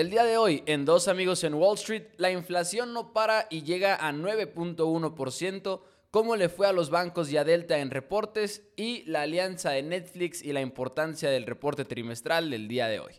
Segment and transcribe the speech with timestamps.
[0.00, 3.64] El día de hoy, en Dos Amigos en Wall Street, la inflación no para y
[3.64, 5.80] llega a 9.1%.
[6.10, 8.62] ¿Cómo le fue a los bancos y a Delta en reportes?
[8.76, 13.12] Y la alianza de Netflix y la importancia del reporte trimestral del día de hoy.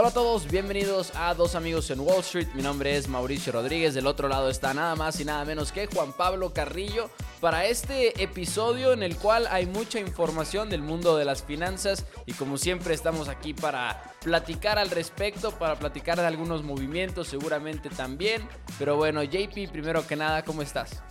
[0.00, 2.48] Hola a todos, bienvenidos a Dos Amigos en Wall Street.
[2.54, 3.92] Mi nombre es Mauricio Rodríguez.
[3.92, 8.22] Del otro lado está nada más y nada menos que Juan Pablo Carrillo para este
[8.22, 12.94] episodio en el cual hay mucha información del mundo de las finanzas y como siempre
[12.94, 18.48] estamos aquí para platicar al respecto, para platicar de algunos movimientos seguramente también.
[18.78, 21.02] Pero bueno, JP, primero que nada, ¿cómo estás?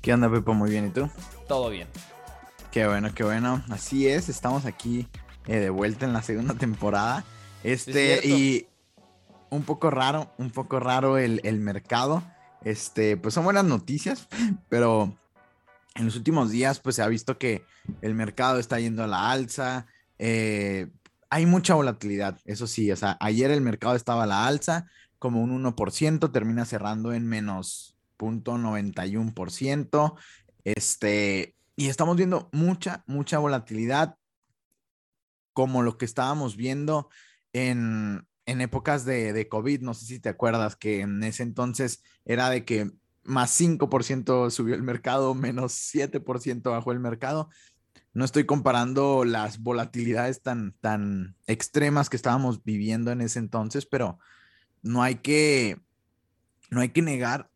[0.00, 0.54] ¿Qué onda, Pepo?
[0.54, 1.10] Muy bien, ¿y tú?
[1.46, 1.86] Todo bien.
[2.70, 3.62] Qué bueno, qué bueno.
[3.68, 5.06] Así es, estamos aquí
[5.46, 7.22] eh, de vuelta en la segunda temporada.
[7.62, 8.66] Este, y
[9.50, 12.22] un poco raro, un poco raro el, mercado.
[12.62, 14.28] Este, pues son buenas noticias,
[14.68, 15.16] pero
[15.94, 17.64] en los últimos días, pues se ha visto que
[18.02, 19.86] el mercado está yendo a la alza.
[20.18, 20.88] Eh,
[21.30, 22.90] hay mucha volatilidad, eso sí.
[22.92, 24.86] O sea, ayer el mercado estaba a la alza,
[25.18, 30.14] como un 1%, termina cerrando en menos 0.91%.
[30.64, 34.16] Este, y estamos viendo mucha, mucha volatilidad,
[35.52, 37.08] como lo que estábamos viendo
[37.56, 42.64] en, épocas de, COVID, no sé si te acuerdas que en ese entonces era de
[42.64, 42.90] que
[43.24, 47.48] más 5% subió el mercado, menos 7% bajó el mercado.
[48.12, 54.18] No estoy comparando las volatilidades tan, tan extremas que estábamos viviendo en ese entonces, pero
[54.82, 55.78] no hay que,
[56.70, 57.50] no hay que negar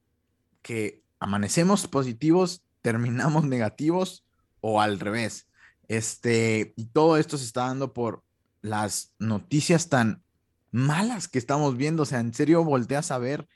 [0.62, 4.26] que amanecemos positivos, terminamos negativos
[4.60, 5.46] o al revés.
[5.88, 8.22] Este, y todo esto se está dando por
[8.62, 10.22] las noticias tan
[10.70, 12.02] malas que estamos viendo.
[12.02, 13.48] O sea, en serio, volteas a ver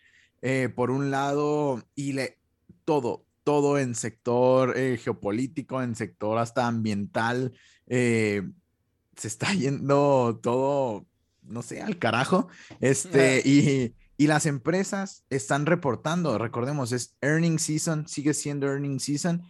[0.42, 2.38] eh, por un lado y le,
[2.84, 7.52] todo, todo en sector eh, geopolítico, en sector hasta ambiental,
[7.86, 8.42] eh,
[9.17, 11.06] se está yendo todo,
[11.42, 12.48] no sé, al carajo.
[12.80, 19.42] Este, y, y las empresas están reportando, recordemos, es earning season, sigue siendo earning season,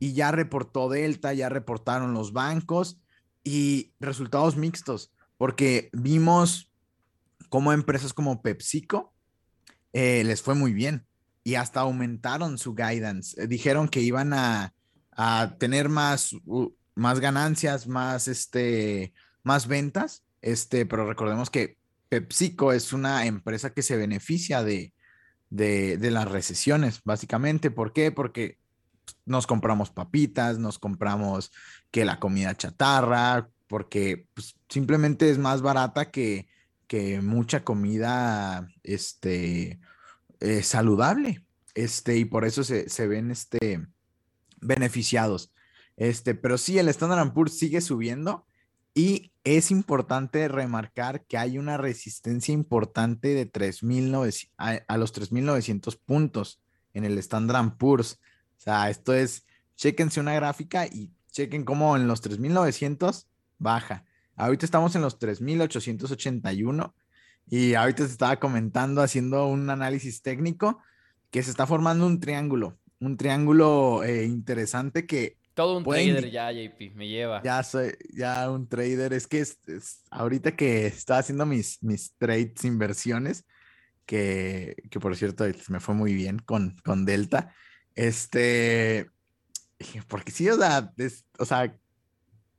[0.00, 3.00] y ya reportó Delta, ya reportaron los bancos
[3.48, 6.70] y resultados mixtos, porque vimos
[7.48, 9.14] cómo empresas como PepsiCo
[9.94, 11.06] eh, les fue muy bien
[11.44, 13.46] y hasta aumentaron su guidance.
[13.46, 14.74] Dijeron que iban a,
[15.58, 16.36] tener más,
[16.94, 21.78] más ganancias, más, este, más ventas, este, pero recordemos que
[22.10, 24.92] PepsiCo es una empresa que se beneficia de,
[25.48, 27.70] de, de las recesiones, básicamente.
[27.70, 28.12] ¿Por qué?
[28.12, 28.58] Porque
[29.24, 31.52] nos compramos papitas, nos compramos
[31.90, 36.48] que la comida chatarra, porque pues, simplemente es más barata que,
[36.86, 39.78] que mucha comida este,
[40.40, 41.44] eh, saludable.
[41.74, 43.86] Este, y por eso se, se, ven este,
[44.60, 45.52] beneficiados.
[45.96, 48.46] Este, pero sí, el Standard Poor's sigue subiendo
[48.94, 55.98] y es importante remarcar que hay una resistencia importante de 3.900 a, a los 3.900
[56.04, 56.60] puntos
[56.94, 58.18] en el Standard Poor's.
[58.58, 59.46] O sea, esto es,
[59.76, 64.04] chequense una gráfica y chequen cómo en los 3900 baja.
[64.36, 66.94] Ahorita estamos en los 3881
[67.50, 70.80] y ahorita se estaba comentando, haciendo un análisis técnico,
[71.30, 75.36] que se está formando un triángulo, un triángulo eh, interesante que...
[75.54, 77.42] Todo un trader ya, JP, me lleva.
[77.42, 79.12] Ya soy, ya un trader.
[79.12, 79.58] Es que es,
[80.08, 83.44] ahorita que estaba haciendo mis, mis trades, inversiones,
[84.06, 87.52] que, que por cierto me fue muy bien con, con Delta.
[87.98, 89.10] Este,
[90.06, 90.94] porque sí, o sea,
[91.36, 91.76] o sea,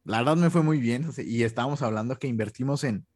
[0.03, 3.07] la verdad me fue muy bien y estábamos hablando que invertimos en,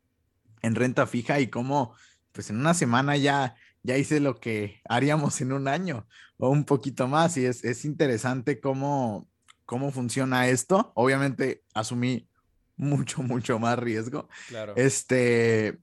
[0.61, 1.93] en renta fija y cómo,
[2.31, 6.07] pues en una semana ya, ya hice lo que haríamos en un año
[6.37, 9.27] o un poquito más y es, es interesante cómo,
[9.65, 10.93] cómo funciona esto.
[10.95, 12.29] Obviamente asumí
[12.77, 14.29] mucho, mucho más riesgo.
[14.47, 14.75] Claro.
[14.77, 15.77] Este,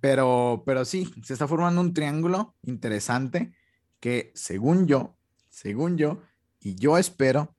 [0.00, 3.52] pero, pero sí, se está formando un triángulo interesante
[4.00, 5.15] que según yo
[5.56, 6.20] según yo,
[6.60, 7.56] y yo espero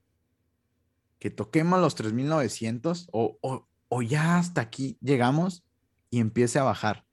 [1.18, 5.64] que toquemos los 3900 o, o, o ya hasta aquí llegamos
[6.08, 7.04] y empiece a bajar.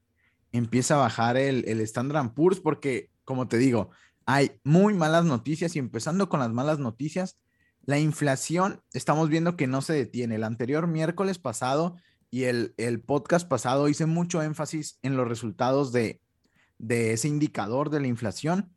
[0.52, 3.90] Empieza a bajar el, el Standard Poor's porque, como te digo,
[4.28, 7.40] hay muy malas noticias y empezando con las malas noticias,
[7.86, 10.36] la inflación, estamos viendo que no se detiene.
[10.36, 11.96] El anterior miércoles pasado
[12.30, 16.22] y el, el podcast pasado hice mucho énfasis en los resultados de,
[16.78, 18.75] de ese indicador de la inflación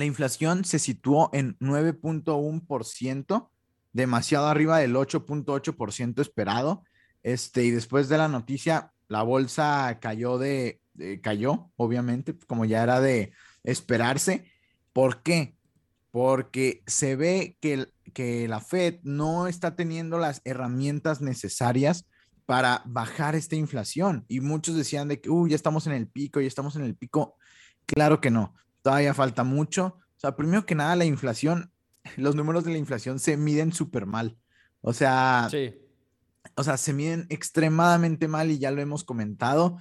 [0.00, 3.50] la inflación se situó en 9.1%,
[3.92, 6.84] demasiado arriba del 8.8% esperado.
[7.22, 10.80] Este, y después de la noticia, la bolsa cayó de,
[11.22, 14.50] cayó, obviamente, como ya era de esperarse.
[14.94, 15.58] ¿Por qué?
[16.10, 22.06] Porque se ve que, que la Fed no está teniendo las herramientas necesarias
[22.46, 24.24] para bajar esta inflación.
[24.28, 27.36] Y muchos decían de que, ya estamos en el pico, ya estamos en el pico.
[27.84, 29.98] Claro que no, todavía falta mucho.
[30.16, 31.72] O sea, primero que nada, la inflación,
[32.16, 34.36] los números de la inflación se miden súper mal.
[34.80, 35.74] O sea, sí
[36.56, 39.78] o sea, se miden extremadamente mal y ya lo hemos comentado,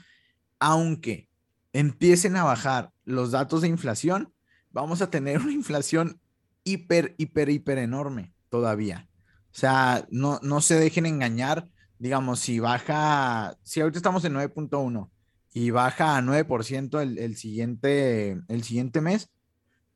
[0.59, 1.29] aunque
[1.73, 4.33] empiecen a bajar los datos de inflación,
[4.71, 6.19] vamos a tener una inflación
[6.63, 9.07] hiper, hiper, hiper enorme todavía.
[9.51, 11.67] O sea, no, no se dejen engañar,
[11.97, 15.09] digamos, si baja, si ahorita estamos en 9.1
[15.59, 19.29] y baja a 9% el, el, siguiente, el siguiente mes,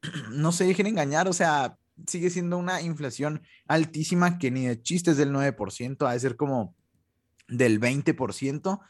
[0.32, 5.16] no se dejen engañar, o sea, sigue siendo una inflación altísima que ni de chistes
[5.16, 6.76] del 9%, ha de ser como
[7.48, 8.82] del 20%.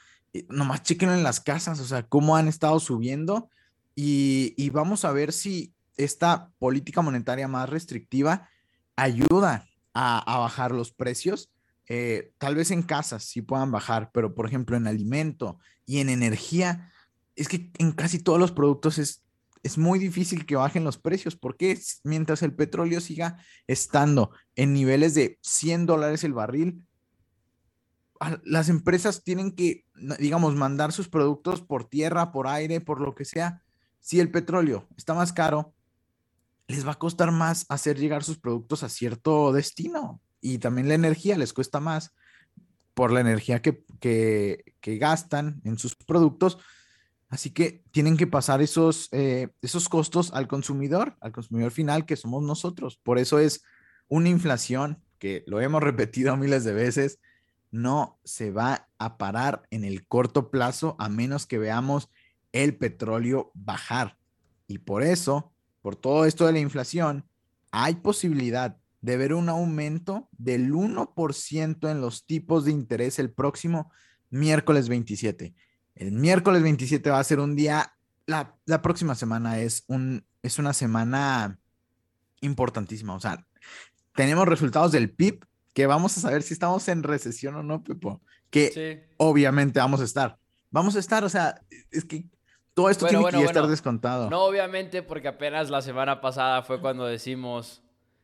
[0.50, 3.50] nomás chequenlo en las casas, o sea, cómo han estado subiendo
[3.96, 8.50] y, vamos a ver si esta política monetaria más restrictiva
[8.96, 11.52] ayuda a, bajar los precios.
[11.88, 16.10] Eh, tal vez en casas sí puedan bajar, pero por ejemplo en alimento y en
[16.10, 16.92] energía,
[17.36, 19.24] es que en casi todos los productos es
[19.64, 25.16] es muy difícil que bajen los precios porque mientras el petróleo siga estando en niveles
[25.16, 26.84] de 100 dólares el barril,
[28.44, 29.86] las empresas tienen que,
[30.20, 33.62] digamos, mandar sus productos por tierra, por aire, por lo que sea.
[34.00, 35.74] Si el petróleo está más caro,
[36.68, 40.22] les va a costar más hacer llegar sus productos a cierto destino.
[40.40, 42.14] Y también la energía les cuesta más
[42.94, 46.58] por la energía que, que, gastan en sus productos
[47.34, 52.16] Así que tienen que pasar esos, eh, esos costos al consumidor, al consumidor final que
[52.16, 53.00] somos nosotros.
[53.02, 53.64] Por eso es
[54.08, 57.18] una inflación que lo hemos repetido miles de veces,
[57.72, 62.08] no se va a parar en el corto plazo a menos que veamos
[62.52, 64.16] el petróleo bajar.
[64.68, 65.52] Y por eso,
[65.82, 67.26] por todo esto de la inflación,
[67.72, 73.92] hay posibilidad de ver un aumento del 1% en los tipos de interés el próximo
[74.30, 75.54] miércoles 27.
[75.96, 80.72] El miércoles 27 va a ser un día, la, próxima semana es, un, es una
[80.72, 81.60] semana
[82.40, 83.14] importantísima.
[83.14, 83.46] O sea,
[84.16, 88.22] tenemos resultados del PIB que vamos a saber si estamos en recesión o no, Pepo.
[88.50, 90.38] Que obviamente vamos a estar.
[90.72, 91.62] Vamos a estar, o sea,
[91.92, 92.26] es que
[92.74, 94.30] todo esto tiene que estar descontado.
[94.30, 97.84] No, obviamente, porque apenas la semana pasada fue cuando decimos,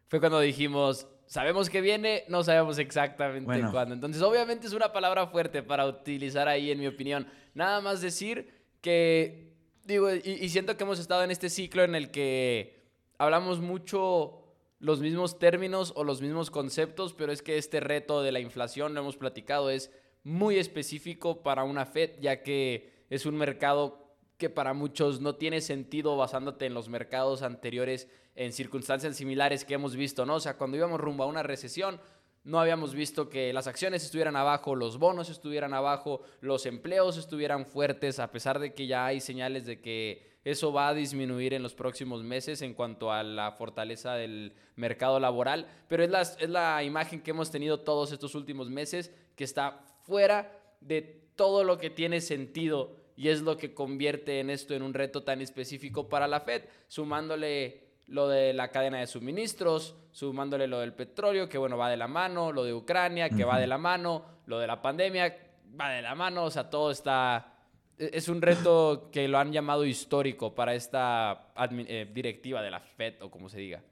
[0.09, 3.93] fue cuando dijimos, sabemos que viene, no sabemos exactamente cuándo.
[3.93, 7.27] Entonces, obviamente es una palabra fuerte para utilizar ahí, en mi opinión.
[7.53, 8.49] Nada más decir
[8.81, 9.53] que,
[9.83, 12.89] digo, y, siento que hemos estado en este ciclo en el que
[13.19, 14.43] hablamos mucho
[14.79, 18.95] los mismos términos o los mismos conceptos, pero es que este reto de la inflación,
[18.95, 19.91] lo hemos platicado, es
[20.23, 25.61] muy específico para una Fed, ya que es un mercado que para muchos no tiene
[25.61, 28.07] sentido basándote en los mercados anteriores
[28.39, 30.35] en circunstancias similares que hemos visto, ¿no?
[30.35, 31.99] O sea, cuando íbamos rumbo a una recesión,
[32.45, 37.65] no habíamos visto que las acciones estuvieran abajo, los bonos estuvieran abajo, los empleos estuvieran
[37.65, 41.61] fuertes, a pesar de que ya hay señales de que eso va a disminuir en
[41.61, 46.49] los próximos meses en cuanto a la fortaleza del mercado laboral, pero es la, es
[46.49, 50.49] la imagen que hemos tenido todos estos últimos meses, que está fuera
[50.79, 51.01] de
[51.35, 55.23] todo lo que tiene sentido y es lo que convierte en esto en un reto
[55.23, 60.93] tan específico para la Fed, sumándole lo de la cadena de suministros, sumándole lo del
[60.93, 64.25] petróleo, que bueno, va de la mano, lo de Ucrania, que va de la mano,
[64.47, 65.35] lo de la pandemia,
[65.79, 67.53] va de la mano, o sea, todo está...
[67.97, 72.79] E, es un reto que lo han llamado histórico para esta eh, directiva de la
[72.79, 73.83] FED o como se diga.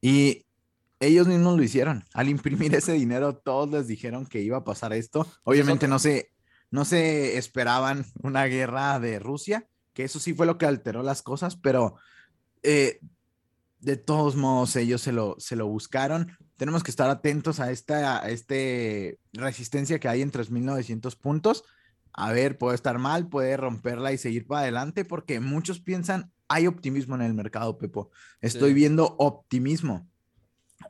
[0.00, 0.44] Y
[0.98, 2.04] ellos mismos lo hicieron.
[2.12, 5.26] Al imprimir ese dinero, todos les dijeron que iba a pasar esto.
[5.44, 6.32] Obviamente no se,
[6.70, 11.22] no se esperaban una guerra de Rusia, que eso sí fue lo que alteró las
[11.22, 11.96] cosas, pero
[12.64, 12.98] eh,
[13.84, 16.36] de todos modos ellos se lo, se lo buscaron.
[16.56, 21.64] Tenemos que estar atentos a esta a este resistencia que hay en 3.900 puntos.
[22.12, 26.66] A ver, puede estar mal, puede romperla y seguir para adelante, porque muchos piensan, hay
[26.66, 28.10] optimismo en el mercado, Pepo.
[28.40, 30.08] Estoy viendo optimismo.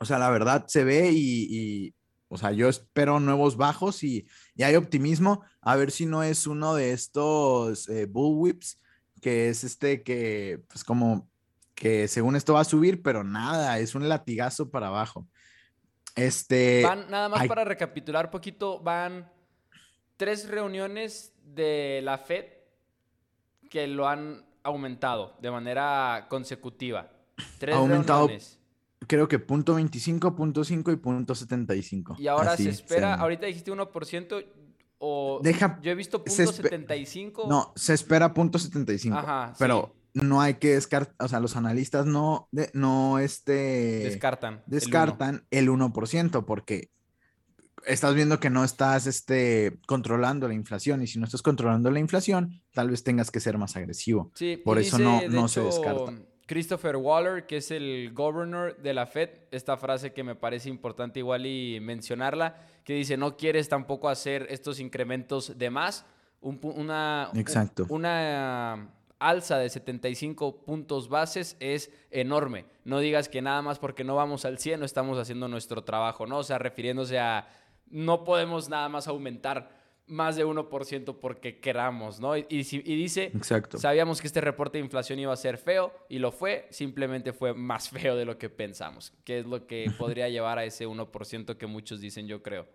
[0.01, 1.95] O sea, la verdad se ve y,
[2.29, 4.27] o sea, yo espero nuevos bajos y,
[4.63, 5.43] hay optimismo.
[5.63, 8.79] A ver si no es uno de estos eh, bullwhips,
[9.23, 11.31] que es este que, pues como
[11.75, 15.27] que según esto va a subir, pero nada, es un latigazo para abajo.
[16.17, 16.83] Este.
[16.85, 19.31] Van, nada más para recapitular poquito, van
[20.17, 22.45] tres reuniones de la Fed
[23.69, 27.11] que lo han aumentado de manera consecutiva.
[27.59, 28.61] Tres aumentado, reuniones.
[29.07, 32.17] Creo que punto 25, punto 5 y punto 75.
[32.19, 34.45] Y ahora se espera, ahorita dijiste 1%,
[34.99, 37.47] O Deja- yo he visto punto espe- 75.
[37.49, 39.17] No, se espera punto 75.
[39.19, 43.53] Ajá, pero no hay que descartar, o sea, los analistas no, de- no este,
[44.05, 44.55] descartan.
[44.55, 46.91] el descartan el 1%, porque
[47.87, 51.99] estás viendo que no estás este, controlando la inflación y si no estás controlando la
[51.99, 54.31] inflación, tal vez tengas que ser más agresivo.
[54.35, 56.13] Sí, Por eso dice, no- no se descarta.
[56.47, 61.19] Christopher Waller, que es el governor de la Fed, esta frase que me parece importante
[61.19, 66.05] igual y mencionarla, que dice, no quieres tampoco hacer estos incrementos de más,
[66.43, 67.87] un una, un- Exacto.
[67.89, 68.91] una
[69.29, 72.67] alza de 75 puntos bases es enorme.
[72.85, 76.27] No digas que nada más porque no vamos al 100 no estamos haciendo nuestro trabajo,
[76.27, 76.39] ¿no?
[76.39, 77.49] O sea, refiriéndose a
[77.91, 82.37] no podemos nada más aumentar más de 1% porque queramos, ¿no?
[82.37, 83.79] Y, y si- y dice, Exacto.
[83.79, 87.55] sabíamos que este reporte de inflación iba a ser feo y lo fue, simplemente fue
[87.55, 91.57] más feo de lo que pensamos, que es lo que podría llevar a ese 1%
[91.57, 92.67] que muchos dicen, yo creo.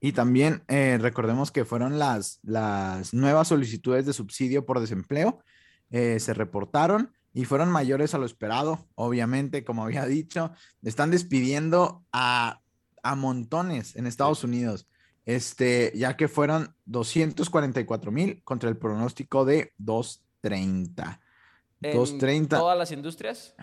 [0.00, 5.42] Y también eh, recordemos que fueron las, las nuevas solicitudes de subsidio por desempleo,
[5.90, 12.04] eh, se reportaron y fueron mayores a lo esperado, obviamente, como había dicho, están despidiendo
[12.12, 12.60] a,
[13.02, 14.88] a montones en Estados Unidos,
[15.24, 21.20] este, ya que fueron 244 mil contra el pronóstico de 230.
[21.82, 22.58] ¿En 230.
[22.58, 23.54] todas las industrias?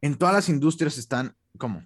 [0.00, 1.82] En todas las industrias están, ¿cómo?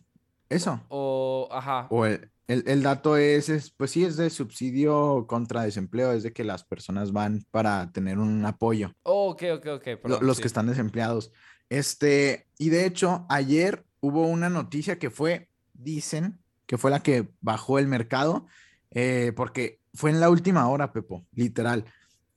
[0.48, 0.80] Eso.
[0.88, 5.62] O, ajá, O el, el- el dato es, es, pues sí, es de subsidio contra
[5.62, 9.84] desempleo, es de que las personas van para tener un apoyo, Oh, ok, ok, ok.
[10.02, 10.42] perdón, los sí.
[10.42, 11.32] que están desempleados.
[11.70, 17.28] Este, y de hecho, ayer hubo una noticia que fue, dicen, que fue la que
[17.40, 18.46] bajó el mercado,
[18.90, 21.84] eh, porque fue en la última hora, Pepo, literal.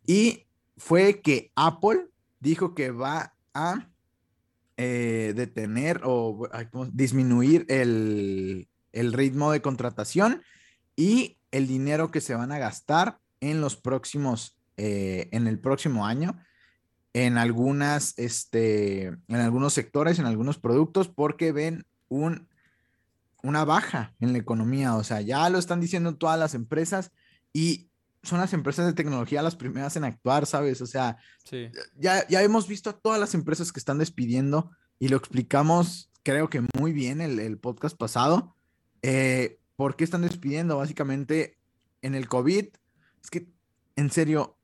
[0.06, 0.48] Y
[0.78, 2.08] fue que Apple
[2.40, 3.90] dijo que va a
[4.78, 6.48] eh, detener o
[6.94, 10.44] disminuir el, el ritmo de contratación
[10.96, 16.06] y el dinero que se van a gastar en los próximos, eh, en el próximo
[16.06, 16.40] año,
[17.14, 22.48] en algunas, este, en algunos sectores, en algunos productos, porque ven un,
[23.44, 24.96] una baja en la economía.
[24.96, 27.12] O sea, ya lo están diciendo todas las empresas
[27.54, 27.90] y
[28.24, 30.82] son las empresas de tecnología las primeras en actuar, ¿sabes?
[30.82, 31.70] O sea, Sí.
[31.96, 36.50] ya, ya hemos visto a todas las empresas que están despidiendo y lo explicamos, creo
[36.50, 38.57] que muy bien el, el podcast pasado.
[39.02, 40.78] Eh, ¿Por qué están despidiendo?
[40.78, 41.58] Básicamente,
[42.02, 42.66] en el COVID,
[43.24, 43.48] es que,
[43.96, 44.58] en serio,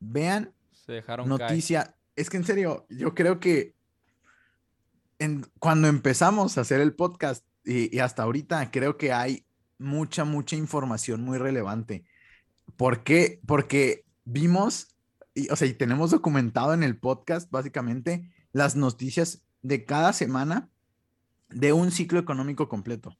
[0.00, 1.40] vean Se dejaron caer.
[1.40, 1.96] noticia.
[2.16, 3.74] Es que, en serio, yo creo que
[5.18, 9.46] en, cuando empezamos a hacer el podcast y, y hasta ahorita, creo que hay
[9.78, 12.04] mucha, mucha información muy relevante.
[12.76, 13.40] ¿Por qué?
[13.46, 14.96] Porque vimos,
[15.34, 20.70] y, o sea, y tenemos documentado en el podcast básicamente las noticias de cada semana
[21.48, 23.16] de un ciclo económico completo.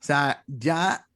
[0.00, 1.08] O sea, ya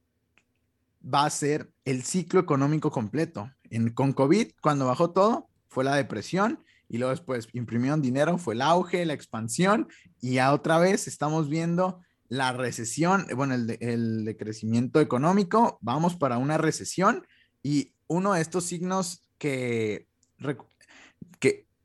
[1.03, 3.51] va a ser el ciclo económico completo.
[3.95, 8.61] Con COVID, cuando bajó todo, fue la depresión y luego después imprimieron dinero, fue el
[8.61, 9.87] auge, la expansión
[10.21, 16.15] y ya otra vez estamos viendo la recesión, bueno, el, de- el decrecimiento económico, vamos
[16.15, 17.25] para una recesión
[17.63, 20.07] y uno de estos signos que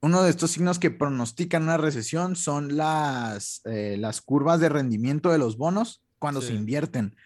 [0.01, 5.31] uno de estos signos que pronostican una recesión son las, eh, las curvas de rendimiento
[5.33, 6.55] de los bonos cuando se Sí.
[6.55, 7.17] invierten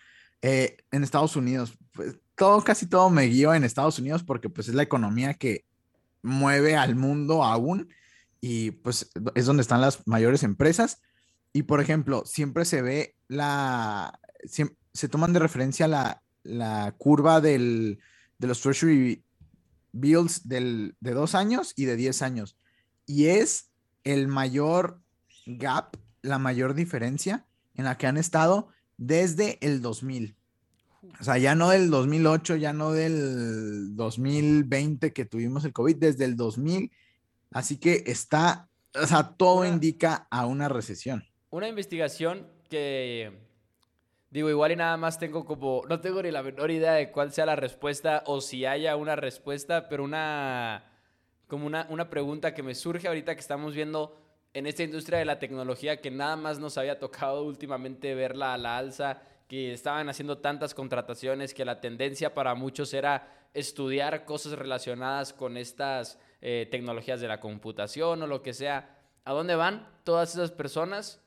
[0.43, 1.77] eh, en Estados Unidos.
[1.93, 5.65] Pues, todo, casi todo me guío en Estados Unidos porque pues es la economía que
[6.23, 7.89] mueve al mundo aún
[8.41, 11.01] y pues es donde están las mayores empresas.
[11.53, 17.41] Y por ejemplo, siempre se ve la, siem- se toman de referencia la, la curva
[17.41, 18.01] del,
[18.39, 19.23] de los Treasury
[19.93, 22.57] Bills del, de dos años y de 10 años.
[23.07, 23.71] Y es
[24.05, 25.01] el mayor
[25.47, 30.37] gap, la mayor diferencia en la que han estado desde el 2000.
[31.21, 36.25] O sea, ya no del 2008, ya no del 2020 que tuvimos el COVID, desde
[36.25, 36.93] el 2000.
[37.51, 41.25] Así que está, o sea, todo Una- indica a una recesión.
[41.51, 43.33] Una investigación que,
[44.31, 47.33] digo, igual y nada más tengo como, no tengo ni la menor idea de cuál
[47.33, 50.85] sea la respuesta o si haya una respuesta, pero una,
[51.49, 54.22] como una, una pregunta que me surge ahorita que estamos viendo
[54.55, 58.59] en esta industria de la tecnología que nada más nos había tocado últimamente verla a
[58.59, 64.53] la alza, que estaban haciendo tantas contrataciones, que la tendencia para muchos era estudiar cosas
[64.53, 68.99] relacionadas con estas eh, tecnologías de la computación o lo que sea.
[69.25, 71.21] ¿A dónde van todas esas personas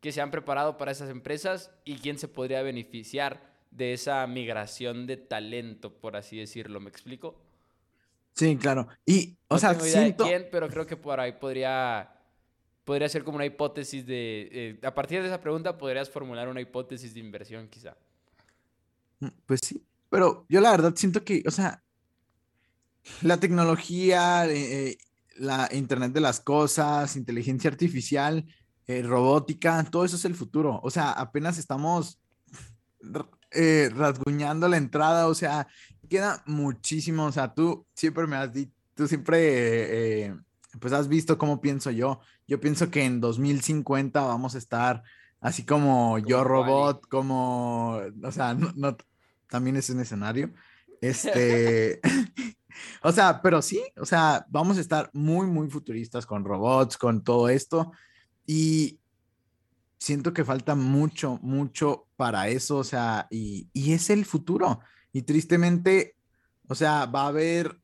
[0.00, 5.06] que se han preparado para esas empresas y quién se podría beneficiar de esa migración
[5.06, 6.80] de talento, por así decirlo?
[6.80, 7.36] ¿Me explico?
[8.34, 8.88] Sí, claro.
[9.04, 12.10] Y, o no sea, tengo idea siento, de quién, pero creo que por ahí podría,
[12.84, 14.48] podría ser como una hipótesis de...
[14.52, 17.96] eh, a partir de esa pregunta podrías formular una hipótesis de inversión quizá.
[19.20, 21.82] Mm, Pues sí, pero yo la verdad siento que, o sea,
[23.22, 24.98] la tecnología, eh, eh,
[25.36, 28.44] la Internet de las cosas, inteligencia artificial,
[29.04, 30.78] robótica, todo eso es el futuro.
[30.82, 32.20] O sea, apenas estamos
[33.94, 35.66] rasguñando la entrada, o sea,
[36.10, 37.24] queda muchísimo.
[37.24, 40.34] O sea, tú siempre me has dicho, tú siempre,
[40.80, 42.20] pues has visto cómo pienso yo.
[42.46, 45.02] Yo pienso que en 2050 vamos a estar
[45.40, 48.96] así como, yo robot, como, o sea, no,
[49.48, 50.52] también es un escenario.
[51.00, 52.00] Este,
[53.02, 57.22] o sea, pero sí, o sea, vamos a estar muy, muy futuristas con robots, con
[57.22, 57.92] todo esto.
[58.46, 59.00] Y
[59.98, 64.80] siento que falta mucho, mucho para eso, o sea, y, y es el futuro.
[65.12, 66.16] Y tristemente,
[66.68, 67.81] o sea, va a haber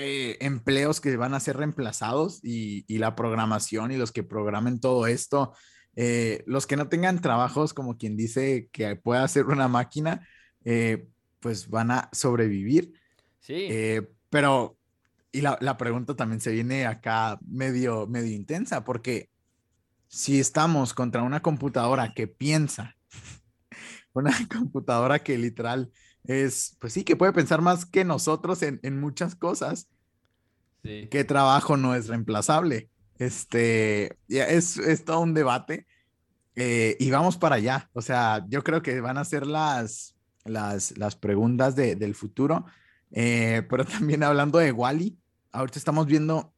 [0.00, 4.80] eh, empleos que van a ser reemplazados y, y, la programación y los que programen
[4.80, 5.52] todo esto
[5.96, 10.26] eh, los que no tengan trabajos, como quien dice que pueda hacer una máquina,
[10.64, 11.06] eh,
[11.40, 12.92] pues van a sobrevivir.
[13.40, 13.68] Sí.
[14.30, 14.78] Pero,
[15.32, 19.30] y la, la, pregunta también se viene acá medio, medio intensa, porque
[20.08, 22.96] si estamos contra una computadora que piensa,
[24.12, 25.90] una computadora que literal
[26.24, 29.88] es, pues sí, que puede pensar más que nosotros en, en muchas cosas,
[30.82, 31.08] sí.
[31.10, 32.90] ¿qué trabajo no es reemplazable?
[33.18, 35.86] Este, ya es, es todo un debate
[36.56, 37.90] eh, y vamos para allá.
[37.92, 42.64] O sea, yo creo que van a ser las, las, las preguntas de, del futuro.
[43.12, 45.18] Eh, pero también hablando de Wally,
[45.52, 46.54] ahorita estamos viendo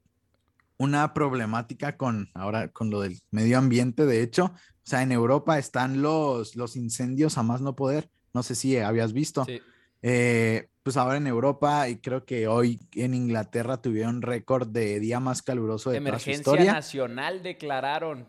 [0.76, 4.06] una problemática con ahora con lo del medio ambiente.
[4.06, 8.10] De hecho, o sea, en Europa están los, los incendios a más no poder.
[8.34, 9.44] No sé si habías visto.
[9.44, 9.60] Sí.
[10.02, 15.20] Eh, pues ahora en Europa y creo que hoy en Inglaterra tuvieron récord de día
[15.20, 16.72] más caluroso de Emergencia toda su historia.
[16.72, 18.26] nacional declararon.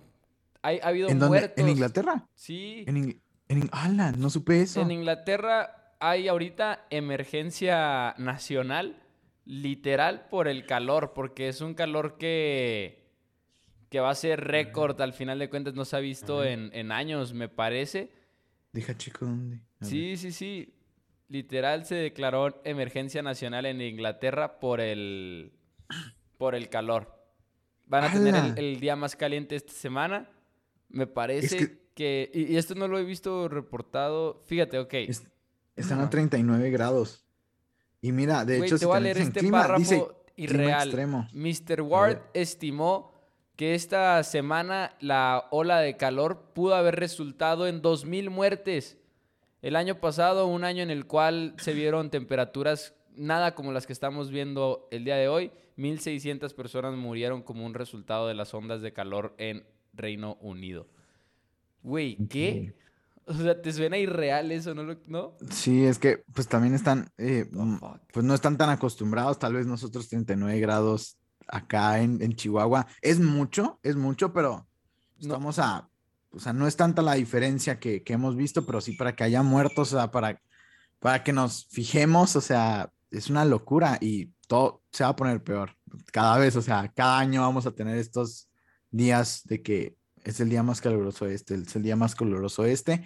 [0.62, 1.57] Hay, ha habido ¿En muertos.
[1.57, 2.27] ¿En Inglaterra?
[2.36, 2.86] Sí.
[2.88, 3.69] En, in.
[4.17, 4.81] No supe eso.
[4.81, 9.01] En Inglaterra hay ahorita emergencia nacional,
[9.45, 13.10] literal, por el calor, porque es un calor que,
[13.89, 14.99] que va a ser récord.
[15.01, 18.12] Al final de cuentas no se ha visto en, en años, me parece.
[18.73, 19.62] Deja chico dónde.
[19.81, 20.73] Sí, sí, sí
[21.33, 25.51] literal se declaró emergencia nacional en Inglaterra por el,
[26.38, 27.12] por el calor.
[27.88, 30.29] Van a tener el, el, día más caliente esta semana.
[30.89, 34.43] Me parece es que, que y, y, esto no lo he visto reportado.
[34.45, 34.93] Fíjate, ok.
[34.93, 35.23] Es,
[35.75, 37.25] están a 39 grados.
[37.99, 41.29] Y mira, de Wey, hecho, te si voy a leer este clima, párrafo dice irreal.
[41.33, 41.81] Mr.
[41.81, 43.12] Ward estimó
[43.55, 48.97] que esta semana la ola de calor pudo haber resultado en 2.000 muertes.
[49.61, 53.93] El año pasado, un año en el cual se vieron temperaturas nada como las que
[53.93, 58.81] estamos viendo el día de hoy, 1.600 personas murieron como un resultado de las ondas
[58.81, 60.87] de calor en Reino Unido.
[61.83, 62.75] Güey, ¿qué?
[63.25, 64.97] O sea, ¿te suena irreal eso, no?
[65.07, 65.37] ¿No?
[65.49, 69.65] Sí, es que pues también están, eh, oh, pues no están tan acostumbrados, tal vez
[69.65, 72.88] nosotros 39 grados acá en, en Chihuahua.
[73.01, 74.67] Es mucho, es mucho, pero
[75.19, 75.63] estamos no.
[75.63, 75.89] a
[76.36, 79.23] o sea, no es tanta la diferencia que, que, hemos visto, pero sí para que
[79.23, 80.41] haya muertos, o sea, para,
[80.99, 85.43] para que nos fijemos, o sea, es una locura y todo se va a poner
[85.43, 85.75] peor
[86.12, 88.49] cada vez, o sea, cada año vamos a tener estos
[88.89, 93.03] días de que es el día más caluroso este, es el día más caluroso este,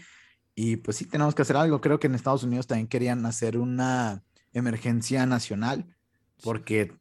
[0.60, 1.82] y pues sí tenemos que hacer algo.
[1.82, 4.24] Creo que en Estados Unidos también querían hacer una
[4.54, 5.96] emergencia nacional,
[6.42, 6.98] porque,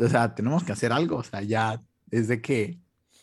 [0.00, 2.78] o sea, tenemos que hacer algo, o sea, ya desde que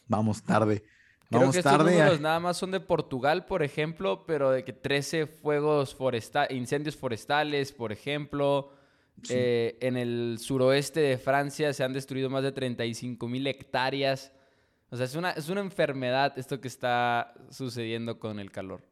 [0.08, 0.84] vamos tarde.
[1.30, 1.92] Creo Vamos que estos tarde.
[1.92, 6.96] números nada más son de Portugal, por ejemplo, pero de que 13 fuegos forestales, incendios
[6.96, 8.72] forestales, por ejemplo.
[9.24, 9.34] Sí.
[9.36, 14.32] Eh, en el suroeste de Francia se han destruido más de 35 mil hectáreas.
[14.90, 18.88] O sea, es una, es una enfermedad esto que está sucediendo con el calor.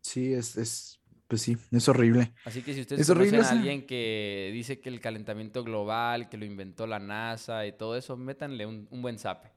[0.00, 0.97] Sí, es, es
[1.28, 2.32] pues sí, es horrible.
[2.44, 6.28] Así que si ustedes es conocen horrible, a alguien que dice que el calentamiento global,
[6.28, 9.50] que lo inventó la NASA y todo eso, métanle un, un buen zape.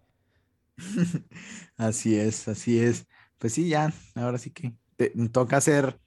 [1.77, 3.07] así es, así es.
[3.37, 5.99] Pues sí, ya, ahora sí que te, toca hacer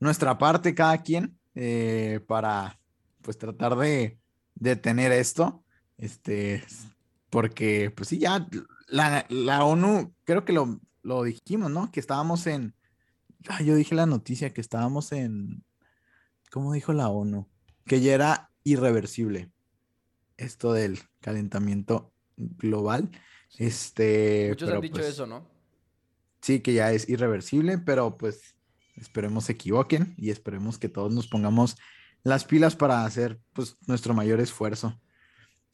[0.00, 2.80] nuestra parte cada quien eh, para
[3.20, 4.18] pues tratar de
[4.54, 5.62] detener esto.
[5.98, 6.64] Este,
[7.28, 8.46] porque pues sí, ya
[8.88, 11.90] la, la ONU, creo que lo, lo, dijimos, ¿no?
[11.92, 12.74] Que estábamos en,
[13.64, 15.64] yo dije la noticia que estábamos en,
[16.50, 17.48] ¿cómo dijo la ONU?
[17.86, 19.50] Que ya era irreversible
[20.36, 23.10] esto del calentamiento global.
[23.58, 25.46] Este, Muchos pero, han dicho pues, eso, ¿no?
[26.40, 28.56] Sí, que ya es irreversible, pero pues
[28.96, 31.76] esperemos se equivoquen y esperemos que todos nos pongamos
[32.22, 34.98] las pilas para hacer pues nuestro mayor esfuerzo.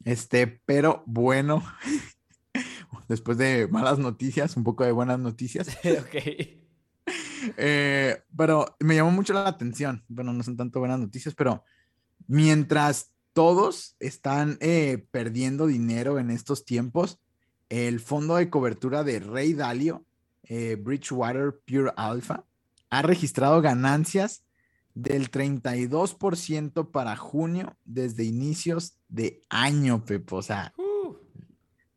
[0.05, 1.63] Este, pero bueno,
[3.09, 5.69] después de malas noticias, un poco de buenas noticias.
[5.85, 6.66] ok.
[7.57, 10.05] Eh, pero me llamó mucho la atención.
[10.09, 11.64] Bueno, no son tanto buenas noticias, pero
[12.27, 17.20] mientras todos están eh, perdiendo dinero en estos tiempos,
[17.68, 20.07] el fondo de cobertura de Rey Dalio,
[20.44, 22.44] eh, Bridgewater Pure Alpha,
[22.90, 24.44] ha registrado ganancias
[24.94, 30.37] del 32% para junio desde inicios de año, Pepo.
[30.37, 31.14] O sea, uh.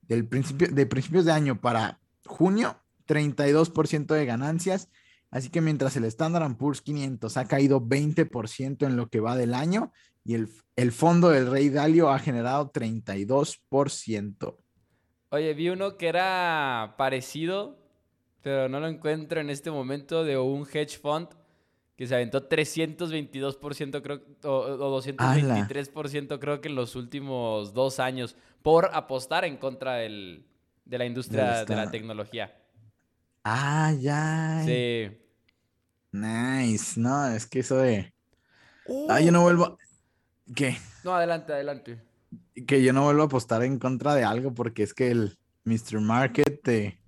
[0.02, 2.76] del principio, de principios de año para junio,
[3.08, 4.90] 32% de ganancias.
[5.32, 9.54] Así que mientras el Standard Poor's 500 ha caído 20% en lo que va del
[9.54, 9.92] año
[10.24, 14.56] y el, el fondo del Rey Dalio ha generado 32%.
[15.30, 17.78] Oye, vi uno que era parecido,
[18.42, 21.28] pero no lo encuentro en este momento, de un hedge fund
[21.96, 28.90] que se aventó 322% creo, o, 223% creo que en los últimos dos años por
[28.94, 30.46] apostar en contra del,
[30.86, 32.56] de la industria de la tecnología.
[33.52, 34.62] Ah, ya.
[34.64, 35.10] Sí.
[36.12, 37.00] Nice.
[37.00, 38.14] No, es que eso de...
[39.10, 39.80] Ah, yo no vuelvo...
[40.56, 40.78] ¿Qué?
[41.04, 42.00] No, adelante, adelante.
[42.68, 46.00] Que yo no vuelvo a apostar en contra de algo porque es que el Mr.
[46.00, 47.00] Market te,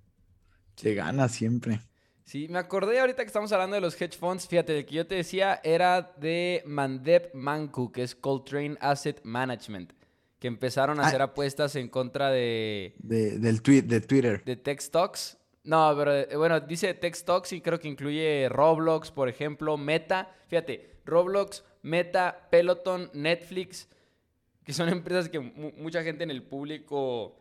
[0.74, 1.80] te gana siempre.
[2.24, 4.48] Sí, me acordé ahorita que estamos hablando de los hedge funds.
[4.48, 9.92] Fíjate, el que yo te decía era de Mandep Manku, que es Coltrane Asset Management,
[10.40, 11.06] que empezaron a ah.
[11.06, 12.94] hacer apuestas en contra de...
[12.98, 14.42] del tweet, de Twitter.
[14.44, 15.38] De Tech Stocks.
[15.64, 20.34] No, pero eh, bueno, dice Tech Stocks y creo que incluye Roblox, por ejemplo, Meta.
[20.48, 23.88] Fíjate, Roblox, Meta, Peloton, Netflix,
[24.64, 27.36] que son empresas que mucha gente en el público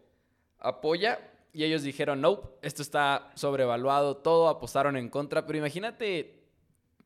[0.60, 1.20] apoya
[1.54, 6.42] y ellos dijeron, no, esto está sobrevaluado, todo apostaron en contra, pero imagínate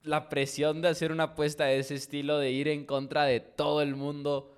[0.03, 3.81] la presión de hacer una apuesta de ese estilo, de ir en contra de todo
[3.81, 4.51] el mundo.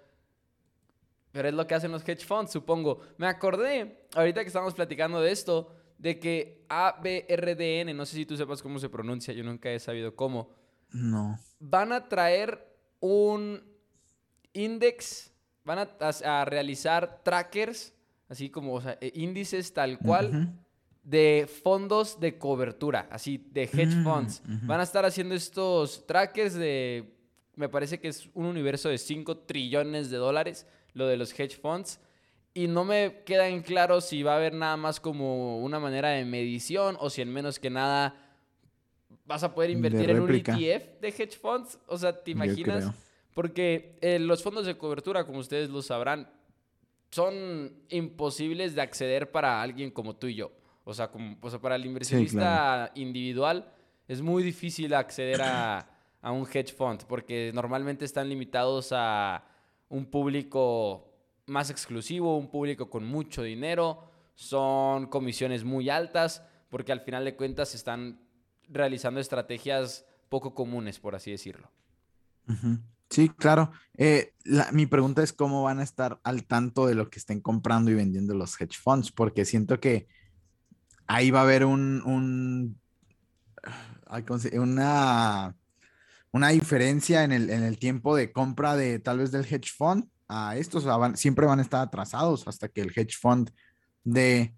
[1.32, 3.00] Pero es lo que hacen los hedge funds, supongo.
[3.18, 8.38] Me acordé, ahorita que estamos platicando de esto, de que ABRDN, no sé si tú
[8.38, 10.50] sepas cómo se pronuncia, yo nunca he sabido cómo.
[10.92, 11.40] No.
[11.60, 12.66] Van a traer
[13.00, 13.64] un
[14.54, 15.32] index,
[15.64, 17.94] van a, a realizar trackers
[18.30, 20.54] así como, o sea, eh, índices tal cual
[21.04, 24.42] de fondos de cobertura, así de hedge mm, funds.
[24.64, 27.14] Van a estar haciendo estos trackers de,
[27.56, 31.58] me parece que es un universo de 5 trillones de dólares, lo de los hedge
[31.58, 32.00] funds.
[32.58, 36.10] Y no me queda en claro si va a haber nada más como una manera
[36.10, 38.16] de medición o si en menos que nada
[39.28, 41.78] vas a poder invertir en un ETF de hedge funds.
[41.86, 42.92] O sea, ¿te imaginas?
[43.36, 46.32] Porque eh, los fondos de cobertura, como ustedes lo sabrán,
[47.12, 50.52] son imposibles de acceder para alguien como tú y yo.
[50.84, 53.72] O sea, como, para el inversionista individual
[54.08, 55.88] es muy difícil acceder a,
[56.24, 59.46] a, un hedge fund porque normalmente están limitados a
[59.90, 61.07] un público
[61.48, 67.36] más exclusivo, un público con mucho dinero, son comisiones muy altas porque al final de
[67.36, 68.22] cuentas están
[68.68, 71.72] realizando estrategias poco comunes, por así decirlo.
[73.10, 73.72] Sí, claro.
[73.98, 74.34] Eh,
[74.74, 77.96] mi pregunta es cómo van a estar al tanto de lo que estén comprando y
[77.96, 80.08] vendiendo los hedge funds, porque siento que
[81.08, 82.80] ahí va a haber un, un
[84.54, 85.56] una,
[86.32, 90.06] una diferencia en el, en el, tiempo de compra de tal vez del hedge fund
[90.28, 90.86] a estos.
[91.16, 93.52] siempre van a estar atrasados hasta que el hedge fund
[94.04, 94.54] de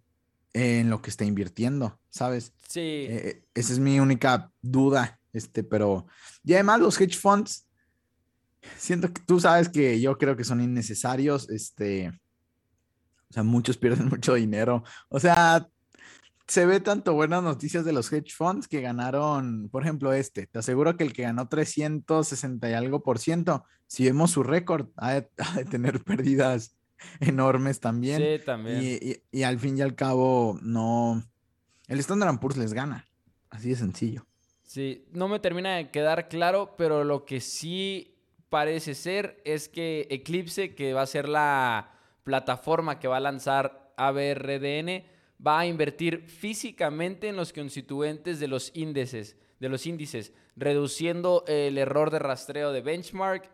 [0.54, 2.54] en lo que está invirtiendo, ¿sabes?
[2.68, 2.80] Sí.
[3.10, 6.08] Eh, esa es mi única duda, este, pero
[6.44, 7.68] y además los hedge funds
[8.78, 12.10] siento que tú sabes que yo creo que son innecesarios, este,
[13.30, 15.68] o sea, muchos pierden mucho dinero, o sea,
[16.50, 20.58] se ve tanto buenas noticias de los hedge funds que ganaron, por ejemplo, este, te
[20.58, 25.14] aseguro que el que ganó 360 y algo por ciento, si vemos su récord, ha
[25.14, 25.30] de,
[25.70, 26.76] tener pérdidas
[27.20, 28.20] enormes también.
[28.22, 28.82] Sí, también.
[28.82, 31.24] Y, y, al fin y al cabo, no,
[31.88, 33.06] el Standard Poor's les gana,
[33.52, 34.26] así de sencillo.
[34.64, 38.18] Sí, no me termina de quedar claro, pero lo que sí
[38.50, 41.92] parece ser es que Eclipse, que va a ser la
[42.24, 45.04] plataforma que va a lanzar ABRDN,
[45.46, 51.78] va a invertir físicamente en los constituentes de los índices, de los índices, reduciendo el
[51.78, 53.50] error de rastreo de benchmark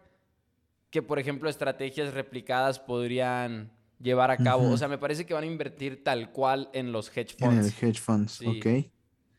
[0.89, 4.69] que, por ejemplo, estrategias replicadas podrían llevar a cabo.
[4.69, 7.53] O sea, me parece que van a invertir tal cual en los hedge funds.
[7.53, 8.91] En el hedge funds, ok.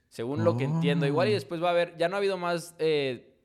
[0.09, 1.07] Según lo que entiendo.
[1.07, 1.35] Igual y oh.
[1.35, 3.37] después va a haber, ya no ha habido más eh,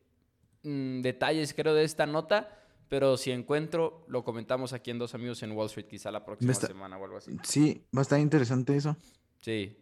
[0.63, 2.49] Mm, detalles, creo, de esta nota.
[2.91, 6.54] Pero si encuentro, lo comentamos aquí en Dos Amigos en Wall Street, quizá la próxima
[6.54, 7.32] semana o algo así.
[7.41, 8.97] Sí, va a estar interesante eso.
[9.39, 9.77] Sí.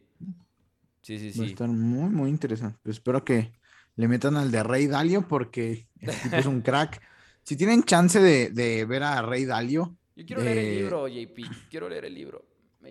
[1.02, 1.40] Sí, sí, sí.
[1.40, 2.78] Va a estar muy, muy interesante.
[2.84, 3.52] Pues espero que
[3.96, 5.88] le metan al de Rey Dalio porque
[6.32, 7.02] es un crack.
[7.42, 9.98] Si tienen chance de, ver a Rey Dalio.
[10.16, 11.40] Yo quiero leer el libro, JP.
[11.68, 12.46] Quiero leer el libro.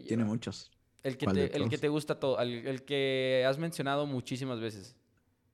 [0.05, 0.73] tiene muchos.
[1.05, 2.41] El que, te, el que te gusta todo.
[2.41, 4.97] El, el, que has mencionado muchísimas veces.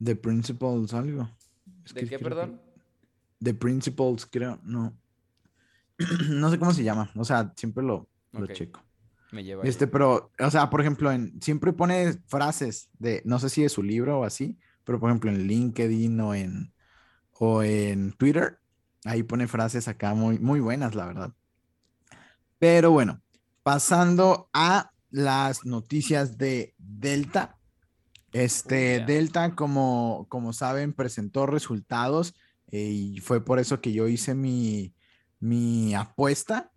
[0.02, 1.28] The Principles, algo.
[1.92, 2.62] ¿De qué, perdón?
[3.44, 4.96] The Principles, creo, no.
[6.30, 7.10] no sé cómo se llama.
[7.14, 8.82] O sea, siempre lo, lo checo.
[9.30, 9.64] Me lleva.
[9.64, 13.68] Este, pero, o sea, por ejemplo, en, siempre pone frases de, no sé si de
[13.68, 16.72] su libro o así, pero por ejemplo en LinkedIn o en,
[17.32, 18.58] o en Twitter,
[19.04, 21.32] ahí pone frases acá muy, muy buenas, la verdad.
[22.58, 23.20] Pero bueno,
[23.62, 27.56] pasando a las noticias de Delta.
[28.32, 32.34] Este, Delta, como, como saben, presentó resultados
[32.70, 34.94] eh, y fue por eso que yo hice mi,
[35.40, 36.72] mi apuesta.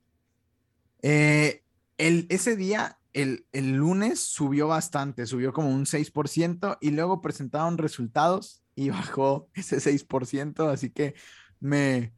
[1.01, 1.63] Eh,
[1.97, 7.77] el, ese día, el, el, lunes, subió bastante, subió como un 6% y luego presentaron
[7.77, 11.15] resultados y bajó ese 6%, así que
[11.59, 12.13] me,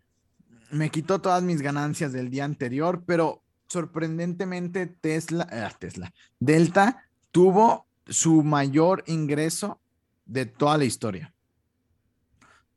[0.71, 7.87] me quitó todas mis ganancias del día anterior, pero sorprendentemente Tesla, eh, Tesla, Delta tuvo
[8.07, 9.79] su mayor ingreso
[10.25, 11.33] de toda la historia.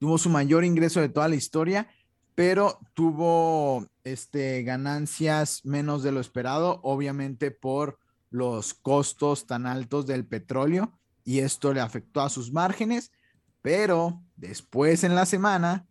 [0.02, 1.86] Tuvo su mayor ingreso de toda la historia,
[2.34, 10.26] pero tuvo este, ganancias menos de lo esperado, obviamente por los costos tan altos del
[10.26, 13.12] petróleo y esto le afectó a sus márgenes,
[13.62, 15.86] pero después en la semana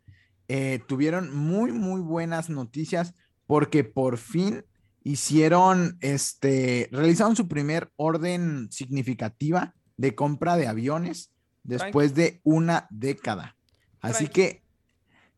[0.49, 3.13] eh, tuvieron muy, muy buenas noticias
[3.47, 4.65] porque por fin
[5.05, 11.31] hicieron, este, realizaron su primer orden significativa de compra de aviones
[11.63, 13.55] después de una década.
[14.01, 14.63] Así que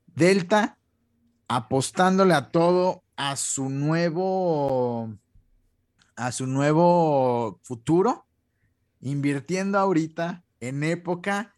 [0.07, 0.77] Delta
[1.47, 5.13] apostándole a todo a su nuevo
[6.15, 8.25] a su nuevo futuro,
[9.01, 11.55] invirtiendo ahorita en época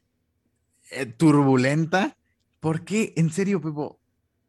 [0.91, 2.17] eh, turbulenta.
[2.59, 3.99] porque En serio, Pepo,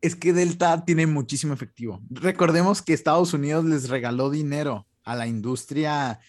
[0.01, 2.01] es que Delta tiene muchísimo efectivo.
[2.09, 6.21] Recordemos que Estados Unidos les regaló dinero a la industria,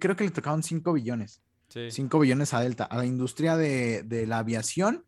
[0.00, 1.42] creo que le tocaron 5 billones.
[1.68, 5.04] 5 billones a Delta, a la industria de, de, la aviación.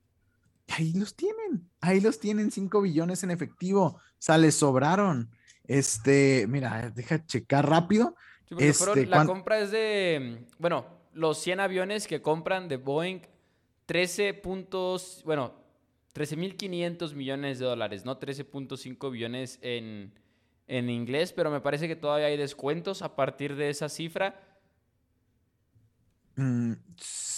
[0.68, 3.84] Ahí los tienen, ahí los tienen 5 billones en efectivo.
[3.84, 5.30] O sea, les sobraron.
[5.64, 8.14] Este, mira, deja checar rápido.
[8.58, 13.20] este, la compra es de, bueno, los 100 aviones que compran de Boeing,
[13.86, 15.54] 13 puntos, bueno,
[16.14, 20.12] 13.500 millones de dólares, no 13.5 billones en,
[20.66, 24.40] en inglés, pero me parece que todavía hay descuentos a partir de esa cifra.
[26.36, 27.37] Mm, sí,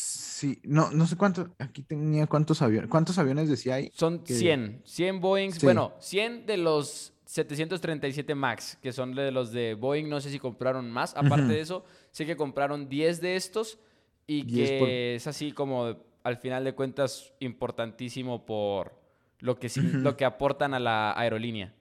[0.63, 3.91] no, no sé cuántos, aquí tenía cuántos aviones, ¿cuántos aviones decía ahí?
[3.95, 9.75] Son 100, 100 Boeing, bueno, 100 de los 737 MAX, que son de los de
[9.75, 13.79] Boeing, no sé si compraron más, aparte de eso, sé que compraron 10 de estos
[14.27, 19.01] y que es así como al final de cuentas importantísimo por
[19.39, 21.75] lo que, lo que aportan a la aerolínea.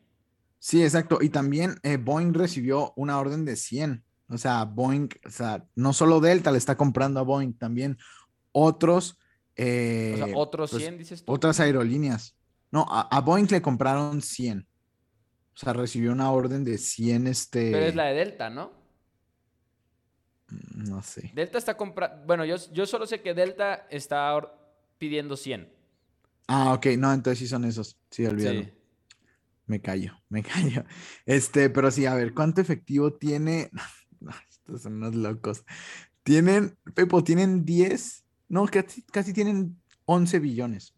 [0.60, 1.20] Sí, exacto.
[1.22, 4.04] Y también eh, Boeing recibió una orden de 100.
[4.30, 7.98] O sea, Boeing, o sea, no solo Delta le está comprando a Boeing, también
[8.52, 9.18] otros.
[9.56, 11.32] Eh, o sea, otros 100, pues, dices tú.
[11.32, 12.36] Otras aerolíneas.
[12.72, 14.68] No, a, Boeing le compraron 100.
[15.54, 17.28] O sea, recibió una orden de 100.
[17.28, 17.72] Este...
[17.72, 18.72] Pero es la de Delta, ¿no?
[20.76, 21.32] No sé.
[21.34, 22.26] Delta está comprando.
[22.26, 24.40] Bueno, yo, yo solo sé que Delta está
[24.98, 25.72] pidiendo 100.
[26.48, 26.88] Ah, ok.
[26.98, 28.00] No, entonces sí son esos.
[28.10, 28.66] Sí, olvídalo.
[29.70, 30.84] Me callo, me callo.
[31.26, 33.70] Este, pero sí, a ver, ¿cuánto efectivo tiene?
[34.50, 35.64] estos son unos locos.
[36.24, 40.96] Tienen, Pepo, tienen 10, no, casi, casi tienen 11 billones.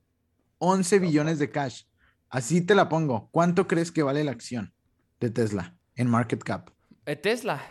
[0.57, 1.83] 11 billones de cash.
[2.29, 3.29] Así te la pongo.
[3.31, 4.73] ¿Cuánto crees que vale la acción
[5.19, 6.69] de Tesla en market cap?
[7.05, 7.61] ¿De Tesla?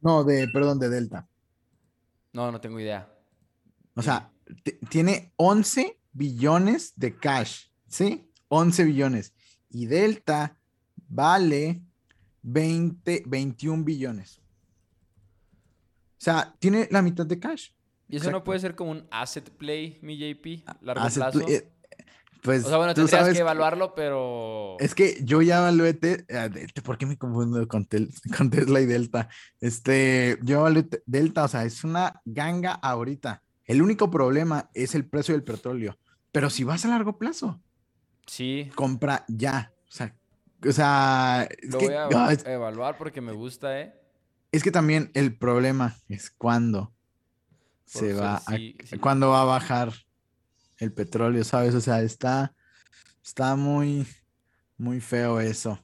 [0.00, 1.28] No, de, perdón, de Delta.
[2.32, 3.12] No, no tengo idea.
[3.94, 4.32] O sea,
[4.90, 8.30] tiene 11 billones de cash, ¿sí?
[8.48, 9.32] 11 billones.
[9.70, 10.58] Y Delta
[11.08, 11.82] vale
[12.42, 14.40] 20, 21 billones.
[16.18, 17.70] O sea, tiene la mitad de cash.
[18.08, 20.64] ¿Y eso no puede ser como un asset play, mi JP?
[20.82, 21.40] Largo plazo.
[21.48, 21.72] Eh,
[22.42, 24.76] pues, o sea, bueno, tendrías que evaluarlo, pero.
[24.78, 25.98] Es que yo ya evalué.
[26.00, 29.28] Eh, ¿Por qué me confundo con, Tesla y Delta?
[29.60, 33.42] Este, yo evalué Delta, o sea, es una ganga ahorita.
[33.64, 35.98] El único problema es el precio del petróleo.
[36.30, 37.60] Pero si vas a largo plazo,
[38.26, 38.70] sí.
[38.76, 39.72] compra ya.
[39.88, 40.14] O sea,
[40.64, 43.92] o sea Lo voy a evaluar porque me gusta, ¿eh?
[44.52, 46.95] Es que también el problema es cuándo
[47.86, 48.58] se va a,
[49.00, 49.92] cuándo va a bajar
[50.78, 51.74] el petróleo, ¿sabes?
[51.74, 52.54] O sea, está,
[53.24, 54.06] está muy,
[54.76, 55.78] muy feo eso.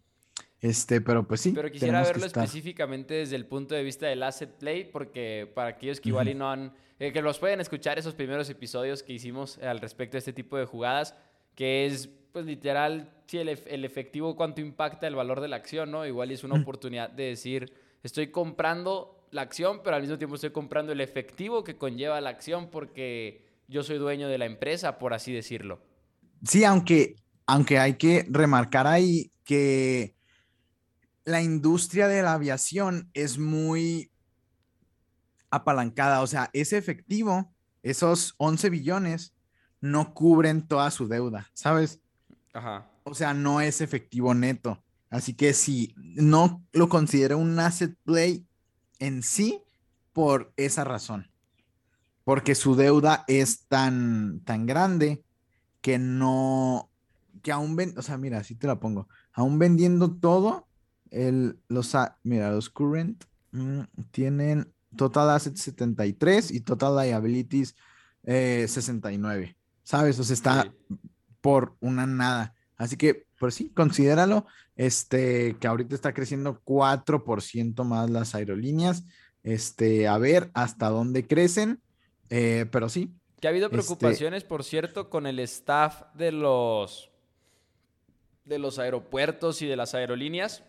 [0.60, 1.52] Este, pero pues sí.
[1.52, 6.00] Pero quisiera verlo específicamente desde el punto de vista del asset play, porque para aquellos
[6.00, 9.58] que igual y no han, eh, que los pueden escuchar esos primeros episodios que hicimos
[9.58, 11.16] al respecto de este tipo de jugadas,
[11.54, 15.90] que es pues literal, sí, el, el efectivo cuánto impacta el valor de la acción,
[15.90, 16.06] ¿no?
[16.06, 20.36] Igual y es una oportunidad de decir, estoy comprando la acción, pero al mismo tiempo
[20.36, 24.98] estoy comprando el efectivo que conlleva la acción porque yo soy dueño de la empresa,
[24.98, 25.80] por así decirlo.
[26.44, 27.16] Sí, aunque,
[27.46, 30.14] aunque hay que remarcar ahí que
[31.24, 34.12] la industria de la aviación es muy
[35.50, 39.34] apalancada, o sea, ese efectivo, esos 11 billones,
[39.80, 42.00] no cubren toda su deuda, ¿sabes?
[42.52, 42.86] Ajá.
[43.04, 44.84] O sea, no es efectivo neto.
[45.08, 48.46] Así que si no lo considero un asset play
[49.02, 49.60] en sí
[50.12, 51.28] por esa razón.
[52.22, 55.24] Porque su deuda es tan, tan grande
[55.80, 56.88] que no,
[57.42, 60.68] que aún ven, o sea, mira, así te la pongo, aún vendiendo todo,
[61.10, 63.80] el, los, mira, los current mm,
[64.12, 67.74] tienen total assets 73 y total liabilities
[68.24, 70.16] 69, eh, ¿sabes?
[70.20, 70.72] O sea, está
[71.40, 72.54] por una nada.
[72.76, 79.02] Así que, pues sí, considéralo, este, que ahorita está creciendo 4% más las aerolíneas,
[79.42, 81.80] este, a ver hasta dónde crecen,
[82.30, 83.10] eh, pero sí.
[83.40, 87.10] Que ha habido este preocupaciones, por cierto, con el staff de los,
[88.44, 90.62] de los aeropuertos y de las aerolíneas,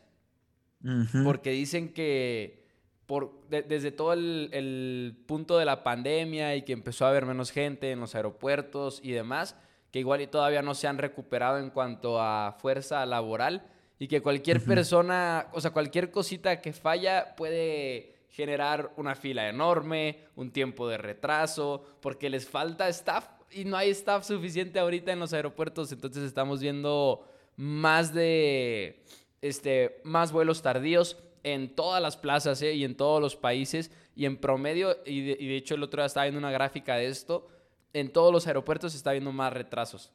[1.23, 2.65] porque dicen que
[3.05, 7.51] por, desde todo el, el, punto de la pandemia y que empezó a haber menos
[7.51, 9.55] gente en los aeropuertos y demás,
[9.93, 13.67] que igual y todavía no se han recuperado en cuanto a fuerza laboral
[13.99, 20.17] y que cualquier persona, o sea, cualquier cosita que falla puede generar una fila enorme,
[20.35, 25.19] un tiempo de retraso, porque les falta staff y no hay staff suficiente ahorita en
[25.19, 29.03] los aeropuertos, entonces estamos viendo más de
[29.43, 32.73] este, más vuelos tardíos en todas las plazas ¿eh?
[32.73, 33.91] y en todos los países.
[34.15, 37.47] Y en promedio, y de, hecho el otro día estaba viendo una gráfica de esto,
[37.93, 40.11] en todos los aeropuertos se está viendo más retrasos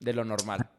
[0.00, 0.70] de lo normal.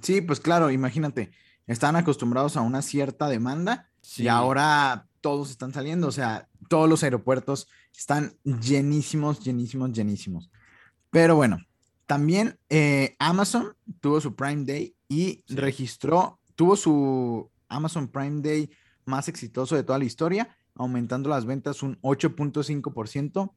[0.00, 1.32] Sí, pues claro, imagínate,
[1.66, 7.02] están acostumbrados a una cierta demanda y ahora todos están saliendo, o sea, todos los
[7.02, 10.50] aeropuertos están llenísimos, llenísimos, llenísimos.
[11.10, 11.58] Pero bueno,
[12.06, 18.70] también eh, Amazon tuvo su Prime Day y registró, tuvo su Amazon Prime Day
[19.04, 23.52] más exitoso de toda la historia, aumentando las ventas un 8.5%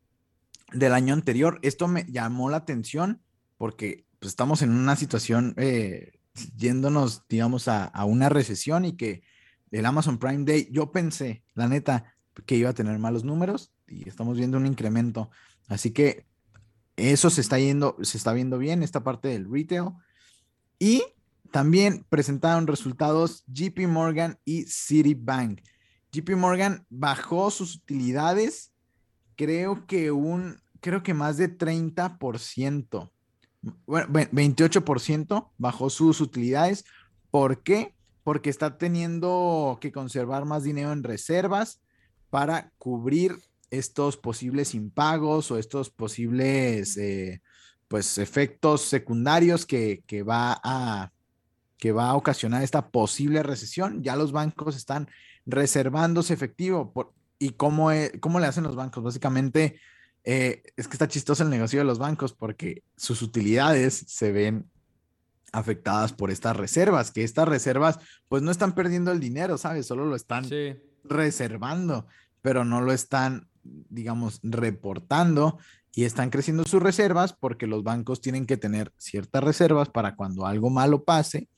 [0.74, 1.60] del año anterior.
[1.62, 3.22] Esto me llamó la atención
[3.58, 6.14] porque pues, estamos en una situación eh,
[6.56, 9.24] yéndonos, digamos, a, una recesión y que
[9.72, 14.08] el Amazon Prime Day, yo pensé, la neta, que iba a tener malos números y
[14.08, 15.30] estamos viendo un incremento.
[15.68, 16.26] Así que
[16.96, 19.90] eso se está yendo, se está viendo bien, esta parte del retail.
[20.80, 21.04] Y
[21.52, 25.62] también presentaron resultados JP Morgan y Citibank.
[26.12, 28.72] JP Morgan bajó sus utilidades,
[29.36, 33.12] creo que un, creo que más de 30%,
[33.86, 36.84] bueno, 28% bajó sus utilidades.
[37.32, 37.96] ¿Por qué?
[38.26, 41.82] Porque está teniendo que conservar más dinero en reservas
[42.30, 43.38] para cubrir
[43.72, 47.42] estos posibles impagos o estos posibles eh,
[47.88, 51.12] pues efectos secundarios que, va a,
[51.78, 54.04] que va a ocasionar esta posible recesión.
[54.04, 55.08] Ya los bancos están
[55.46, 56.92] reservándose efectivo.
[56.92, 59.02] Por, ¿Y cómo, e, cómo le hacen los bancos?
[59.02, 59.80] Básicamente
[60.24, 64.70] eh, es que está chistoso el negocio de los bancos porque sus utilidades se ven
[65.52, 69.86] afectadas por estas reservas, que estas reservas pues no están perdiendo el dinero, ¿sabes?
[69.86, 70.48] Solo lo están
[71.04, 72.08] reservando,
[72.42, 75.58] pero no lo están digamos, reportando
[75.94, 80.46] y están creciendo sus reservas porque los bancos tienen que tener ciertas reservas para cuando
[80.46, 81.50] algo malo pase,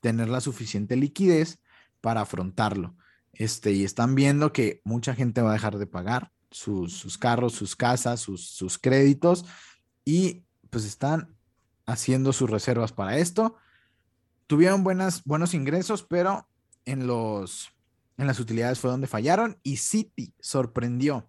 [0.00, 1.58] tener la suficiente liquidez
[2.00, 2.96] para afrontarlo.
[3.32, 7.76] Este, y están viendo que mucha gente va a dejar de pagar sus, carros, sus
[7.76, 9.44] casas, sus, sus créditos
[10.04, 11.34] y pues están
[11.86, 13.56] haciendo sus reservas para esto.
[14.46, 16.48] Tuvieron buenas, buenos ingresos, pero
[16.84, 17.70] en, los,
[18.16, 21.28] en las utilidades fue donde fallaron y Citi sorprendió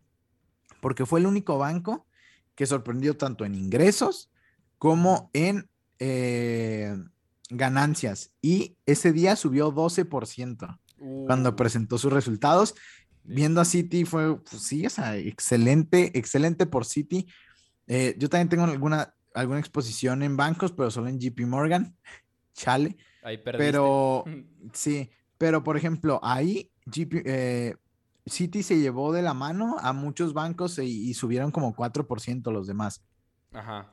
[0.80, 2.06] porque fue el único banco
[2.56, 4.32] que sorprendió tanto en ingresos
[4.78, 7.10] como en uh.
[7.50, 8.32] ganancias.
[8.42, 10.80] Y ese día subió 12%
[11.26, 11.56] cuando uh.
[11.56, 12.76] presentó sus resultados.
[13.30, 17.28] Viendo a Citi fue, pues, sí, o sea, excelente, excelente por Citi.
[17.86, 21.94] Eh, yo también tengo alguna, alguna exposición en bancos, pero solo en JP Morgan.
[22.54, 22.96] Chale.
[23.24, 24.24] Ahí pero
[24.74, 27.76] sí, pero por ejemplo, ahí eh,
[28.26, 33.04] City se llevó de la mano a muchos bancos y, subieron como 4% los demás.
[33.52, 33.92] Ajá.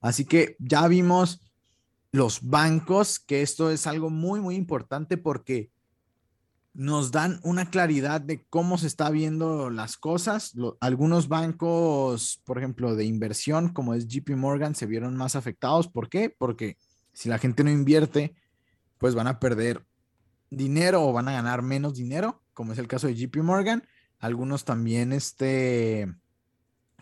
[0.00, 1.52] Así que ya vimos
[2.12, 5.70] los bancos, que esto es algo muy, muy importante porque
[6.74, 10.52] nos dan una claridad de cómo se está viendo las cosas.
[10.80, 15.88] algunos bancos, por ejemplo, de inversión, como es JP Morgan, se vieron más afectados.
[15.88, 16.34] ¿Por qué?
[16.36, 16.76] Porque
[17.12, 18.34] si la gente no invierte,
[18.98, 19.84] pues van a perder
[20.50, 23.86] dinero o van a ganar menos dinero como es el caso de JP Morgan.
[24.20, 26.14] Algunos también, este,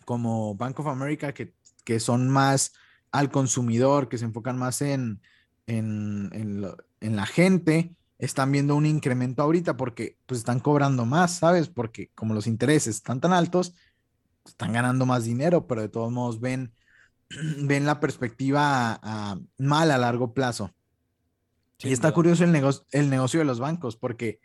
[0.05, 1.55] como Bank of America, que,
[1.85, 2.73] que son más
[3.13, 5.21] al consumidor, que se enfocan más en,
[5.67, 11.69] en, en, la gente, están viendo un incremento ahorita porque pues están cobrando más, ¿sabes?
[11.69, 13.75] Porque como los intereses están tan altos,
[14.47, 16.73] están ganando más dinero, pero de todos modos ven,
[17.59, 19.01] ven la perspectiva
[19.59, 20.73] mal a largo plazo.
[21.81, 24.39] y está curioso el, negocio, el negocio de los bancos porque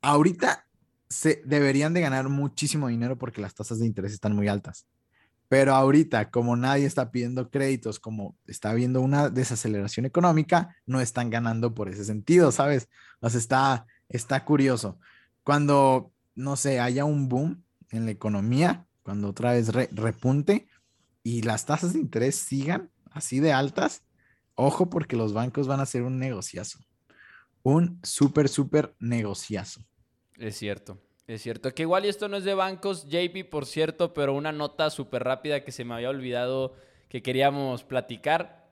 [0.00, 0.64] ahorita
[1.08, 4.86] se deberían de ganar muchísimo dinero porque las tasas de interés están muy altas.
[5.54, 11.30] Pero ahorita, como nadie está pidiendo créditos, como está habiendo una desaceleración económica, no están
[11.30, 12.88] ganando por ese sentido, ¿sabes?
[13.20, 14.98] O sea, está, está curioso.
[15.44, 20.66] Cuando, no sé, haya un boom en la economía, cuando otra vez repunte
[21.22, 24.02] y las tasas de interés sigan así de altas,
[24.56, 26.80] ojo porque los bancos van a hacer un negociazo.
[27.62, 29.86] Un súper, súper negociazo.
[30.36, 31.00] Es cierto.
[31.26, 34.52] Es cierto, que igual y esto no es de bancos, JP, por cierto, pero una
[34.52, 36.74] nota súper rápida que se me había olvidado
[37.08, 38.64] que queríamos platicar.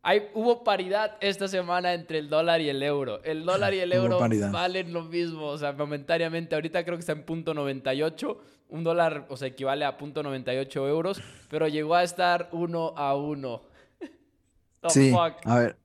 [0.00, 3.22] Hay, hubo paridad esta semana entre el dólar y el euro.
[3.24, 4.18] El dólar y el euro
[4.50, 6.54] valen lo mismo, o sea, momentáneamente.
[6.54, 8.40] Ahorita creo que está en punto 98.
[8.70, 11.20] Un dólar, o sea, equivale a punto 98 euros,
[11.50, 13.64] pero llegó a estar uno a uno.
[14.88, 15.12] sí,
[15.44, 15.76] a ver.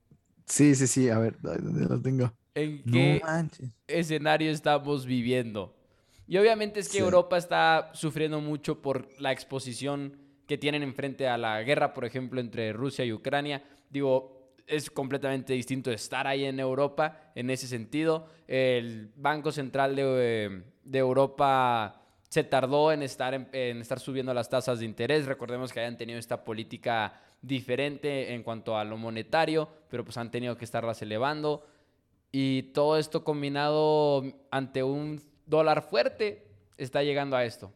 [0.46, 2.32] Sí, sí, sí, a ver, ¿dónde lo tengo?
[2.56, 3.22] ¿En qué
[3.88, 5.77] escenario estamos viviendo?
[6.28, 11.38] Y obviamente es que Europa está sufriendo mucho por la exposición que tienen enfrente a
[11.38, 13.64] la guerra, por ejemplo, entre Rusia y Ucrania.
[13.90, 18.28] Digo, es completamente distinto estar ahí en Europa en ese sentido.
[18.48, 24.86] El Banco Central de, Europa se tardó en estar, en, estar subiendo las tasas de
[24.86, 25.26] interés.
[25.26, 30.32] Recordemos que hayan tenido esta política diferente en cuanto a lo monetario, pero pues han
[30.32, 31.66] tenido que estarlas elevando.
[32.34, 37.74] Y todo esto combinado ante un dólar fuerte está llegando a esto.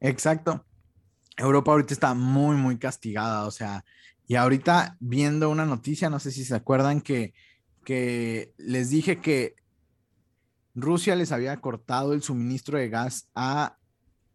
[0.00, 0.64] exacto.
[1.36, 3.84] Europa ahorita está muy, muy castigada, o sea,
[4.26, 7.34] y ahorita viendo una noticia, no sé si se acuerdan que,
[7.84, 9.56] que les dije que
[10.74, 13.76] Rusia les había cortado el suministro de gas a,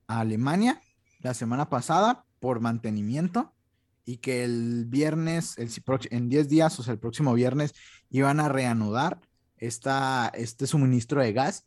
[0.07, 0.81] Alemania
[1.19, 3.53] la semana pasada por mantenimiento
[4.05, 5.69] y que el viernes, el,
[6.09, 7.75] en 10 días, o sea, el próximo viernes,
[8.09, 9.21] iban a reanudar
[9.59, 11.65] esta, este suministro de gas,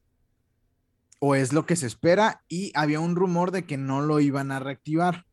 [1.20, 4.50] o es lo que se espera, y había un rumor de que no lo iban
[4.50, 5.26] a reactivar.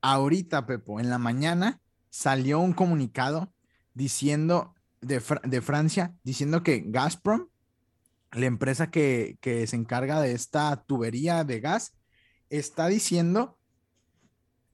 [0.00, 3.52] Ahorita, Pepo, en la mañana salió un comunicado
[3.92, 7.48] diciendo de, Francia, diciendo que Gazprom,
[8.32, 11.96] la empresa que, que se encarga de esta tubería de gas,
[12.48, 13.58] está diciendo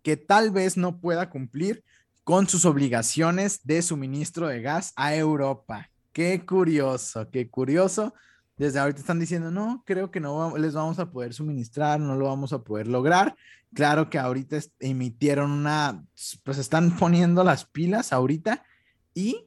[0.02, 1.84] que tal vez no pueda cumplir
[2.22, 5.90] con sus obligaciones de suministro de gas a Europa.
[6.16, 8.14] Qué curioso, qué curioso.
[8.56, 12.24] Desde ahorita están diciendo, no, creo que no les vamos a poder suministrar, no lo
[12.24, 13.36] vamos a poder lograr.
[13.74, 16.02] Claro que ahorita emitieron una,
[16.42, 18.64] pues están poniendo las pilas ahorita
[19.12, 19.44] y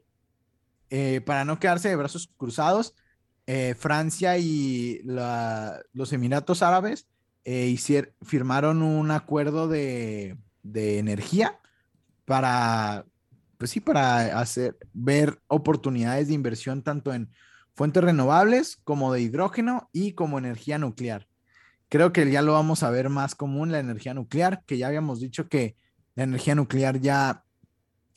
[0.91, 2.93] eh, para no quedarse de brazos cruzados,
[3.47, 7.07] eh, Francia y los Emiratos Árabes
[7.45, 7.75] eh,
[8.21, 11.59] firmaron un acuerdo de, de energía
[12.25, 13.07] para
[13.59, 17.29] pues sí, para hacer, ver oportunidades de inversión tanto en
[17.75, 21.27] fuentes renovables como de hidrógeno y como energía nuclear.
[21.89, 25.19] Creo que ya lo vamos a ver más común la energía nuclear, que ya habíamos
[25.19, 25.75] dicho que
[26.15, 27.43] la energía nuclear ya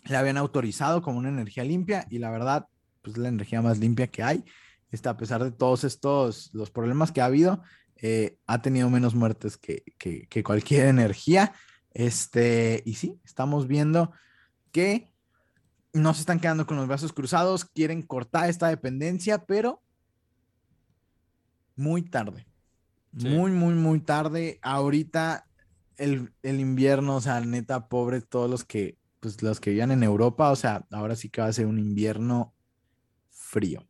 [0.04, 2.68] la habían autorizado como una energía limpia y la verdad,
[3.02, 4.44] pues la energía más limpia que hay.
[4.92, 7.62] Está, a pesar de todos estos, los problemas que ha habido,
[7.96, 11.52] eh, ha tenido menos muertes que, que, que cualquier energía.
[11.90, 14.12] Este, y sí, estamos viendo
[14.70, 15.11] que
[15.92, 19.82] no se están quedando con los brazos cruzados, quieren cortar esta dependencia, pero
[21.76, 22.46] muy tarde.
[23.12, 24.58] Muy, muy, muy tarde.
[24.62, 25.46] Ahorita
[25.96, 30.50] el, invierno, o sea, neta, pobre todos los que, pues los que vivían en Europa,
[30.50, 32.54] o sea, ahora sí que va a ser un invierno
[33.30, 33.86] frío.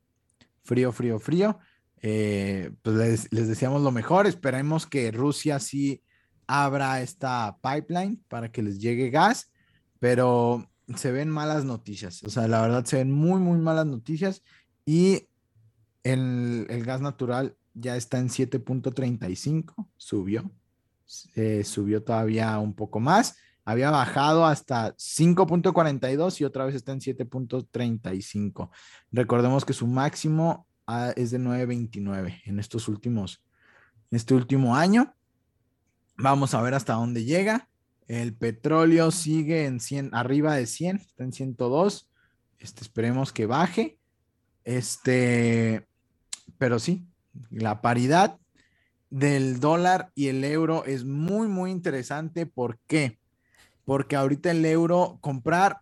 [0.64, 1.58] Frío, frío, frío.
[2.00, 4.26] Eh, pues les, les deseamos lo mejor.
[4.26, 6.02] Esperemos que Rusia sí
[6.48, 9.52] abra esta pipeline para que les llegue gas,
[10.00, 12.22] pero se ven malas noticias.
[12.24, 14.42] O sea, la verdad se ven muy, muy malas noticias.
[14.84, 15.28] Y
[16.02, 20.50] el, gas natural ya está en 7.35, subió.
[21.34, 23.36] Eh, subió todavía un poco más.
[23.64, 28.70] Había bajado hasta 5.42 y otra vez está en 7.35.
[29.12, 33.42] Recordemos que su máximo ah, es de 9.29 en estos últimos,
[34.10, 35.14] en este último año.
[36.16, 37.68] Vamos a ver hasta dónde llega.
[38.12, 42.10] El petróleo sigue en 100, arriba de 100, está en 102.
[42.58, 43.96] Este, esperemos que baje.
[44.64, 45.86] Este,
[46.58, 47.06] pero sí,
[47.50, 48.38] la paridad
[49.08, 52.44] del dólar y el euro es muy, muy interesante.
[52.44, 53.18] ¿Por qué?
[53.86, 55.78] Porque ahorita el euro, comprar,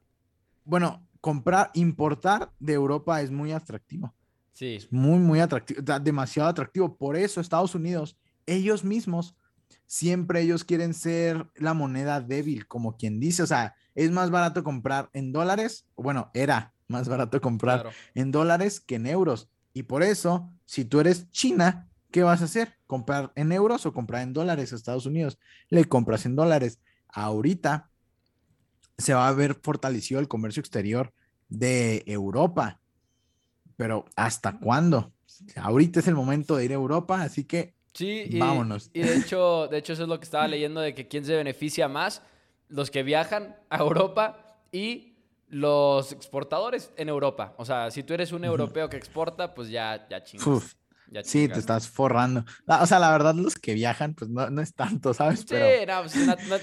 [0.65, 4.15] bueno, comprar, importar de Europa es muy atractivo.
[4.53, 4.77] Sí.
[4.77, 6.97] Es muy, muy atractivo, demasiado atractivo.
[6.97, 8.17] Por eso Estados Unidos,
[8.47, 9.35] ellos mismos,
[9.87, 13.43] siempre ellos quieren ser la moneda débil, como quien dice.
[13.43, 15.87] O sea, es más barato comprar en dólares.
[15.97, 19.49] Bueno, era más barato comprar en dólares que en euros.
[19.73, 22.75] Y por eso, si tú eres China, ¿qué vas a hacer?
[22.87, 25.39] ¿Comprar en euros o comprar en dólares a Estados Unidos?
[25.69, 26.81] Le compras en dólares.
[27.09, 27.91] Ahorita
[28.99, 31.13] se va a ver fortalecido el comercio exterior
[31.49, 32.81] de Europa.
[33.77, 35.13] Pero ¿hasta cuándo?
[35.57, 38.91] Ahorita es el momento de ir a Europa, así que sí, vámonos.
[38.93, 41.35] Y de hecho, de hecho eso es lo que estaba leyendo de que quién se
[41.35, 42.23] beneficia más,
[42.69, 45.11] los que viajan a Europa y
[45.49, 47.55] los exportadores en Europa.
[47.59, 50.77] O sea, si tú eres un europeo que exporta, pues ya, ya chingas.
[51.25, 52.45] sí, te estás forrando.
[52.67, 55.41] O sea, la verdad, los que viajan, pues no, no es tanto, ¿sabes?
[55.41, 56.17] Sí, no, pues,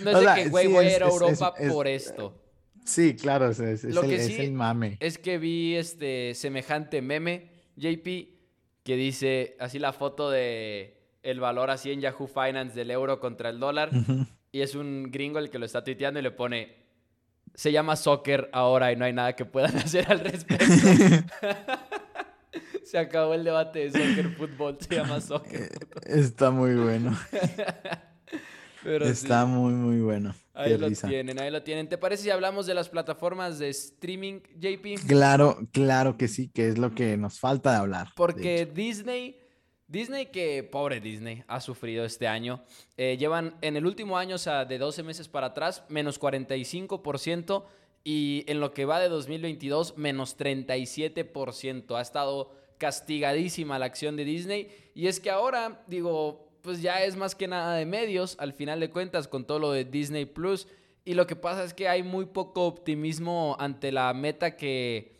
[0.03, 2.41] no, es de que, güey, voy a ir a Europa por esto.
[2.86, 4.97] Sí, claro, es, es, Lo que sí mame.
[5.01, 8.05] Es que vi este semejante meme, JP,
[8.84, 10.96] que dice así la foto de
[11.30, 13.89] el valor así en Yahoo Finance del euro contra el dólar.
[14.51, 16.88] Y es un gringo el que lo está tuiteando y le pone
[17.53, 20.65] se llama soccer ahora y no hay nada que puedan hacer al respecto.
[22.86, 25.63] se acabó el debate de soccer, fútbol, se llama soccer.
[25.63, 25.69] Eh,
[26.05, 27.17] está muy bueno.
[28.86, 30.34] Está muy, muy bueno.
[30.53, 31.89] Ahí lo tienen, ahí lo tienen.
[31.89, 35.05] ¿Te parece si hablamos de las plataformas de streaming, JP?
[35.05, 38.07] Claro, claro que sí, que es lo que nos falta de hablar.
[38.15, 39.41] Porque Disney
[39.88, 42.61] Disney, que pobre Disney, ha sufrido este año.
[42.97, 47.63] Eh, llevan en el último año, o sea, de 12 meses para atrás, menos 45%.
[48.03, 51.97] Y en lo que va de 2022, menos 37%.
[51.97, 54.69] Ha estado castigadísima la acción de Disney.
[54.93, 58.81] Y es que ahora, digo, pues ya es más que nada de medios, al final
[58.81, 60.67] de cuentas, con todo lo de Disney Plus.
[61.05, 65.15] Y lo que pasa es que hay muy poco optimismo ante la meta que,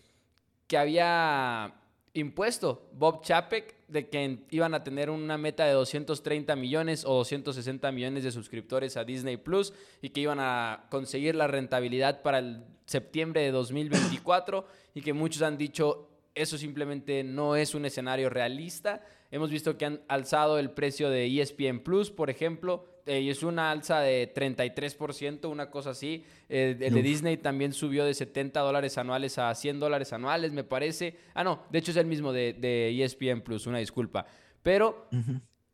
[0.68, 1.74] que había
[2.14, 7.92] impuesto Bob Chapek de que iban a tener una meta de 230 millones o 260
[7.92, 12.64] millones de suscriptores a Disney Plus y que iban a conseguir la rentabilidad para el
[12.86, 19.04] septiembre de 2024 y que muchos han dicho eso simplemente no es un escenario realista.
[19.32, 23.44] Hemos visto que han alzado el precio de ESPN Plus, por ejemplo, eh, y es
[23.44, 26.24] una alza de 33%, una cosa así.
[26.50, 30.64] Eh, el de Disney también subió de 70 dólares anuales a 100 dólares anuales, me
[30.64, 31.18] parece.
[31.34, 34.26] Ah, no, de hecho es el mismo de, de ESPN Plus, una disculpa.
[34.62, 35.08] Pero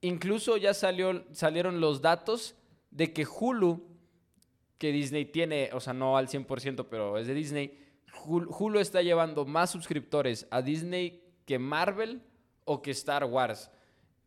[0.02, 2.56] incluso ya salió, salieron los datos
[2.92, 3.84] de que Hulu,
[4.78, 7.80] que Disney tiene, o sea, no al 100%, pero es de Disney,
[8.26, 12.22] Hulu está llevando más suscriptores a Disney que Marvel
[12.66, 13.72] o que Star Wars.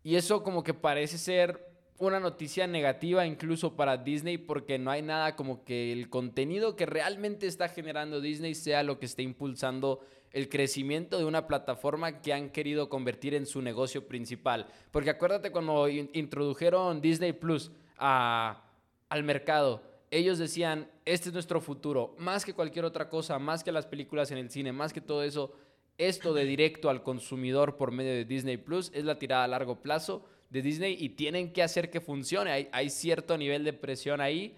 [0.02, 5.02] Y eso como que parece ser una noticia negativa incluso para Disney porque no hay
[5.02, 10.00] nada como que el contenido que realmente está generando Disney sea lo que esté impulsando
[10.32, 14.66] el crecimiento de una plataforma que han querido convertir en su negocio principal.
[14.90, 22.44] Porque acuérdate cuando introdujeron Disney Plus al mercado, ellos decían, este es nuestro futuro, más
[22.44, 25.52] que cualquier otra cosa, más que las películas en el cine, más que todo eso,
[25.96, 29.80] esto de directo al consumidor por medio de Disney Plus es la tirada a largo
[29.80, 32.50] plazo de Disney y tienen que hacer que funcione.
[32.50, 34.56] Hay, hay cierto nivel de presión ahí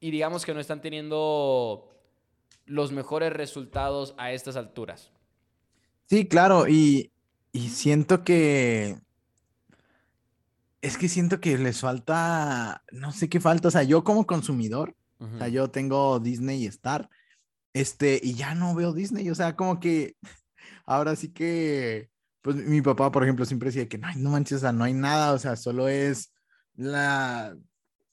[0.00, 1.90] y digamos que no están teniendo
[2.66, 5.10] los mejores resultados a estas alturas.
[6.06, 7.10] Sí, claro, y,
[7.52, 8.96] y siento que
[10.80, 14.94] es que siento que les falta, no sé qué falta, o sea, yo como consumidor,
[15.18, 17.10] o sea, yo tengo Disney y Star,
[17.72, 20.16] este, y ya no veo Disney, o sea, como que
[20.86, 22.10] ahora sí que,
[22.48, 24.94] pues mi papá, por ejemplo, siempre decía que no, no manches, o sea, no hay
[24.94, 26.32] nada, o sea, solo es
[26.76, 27.54] la,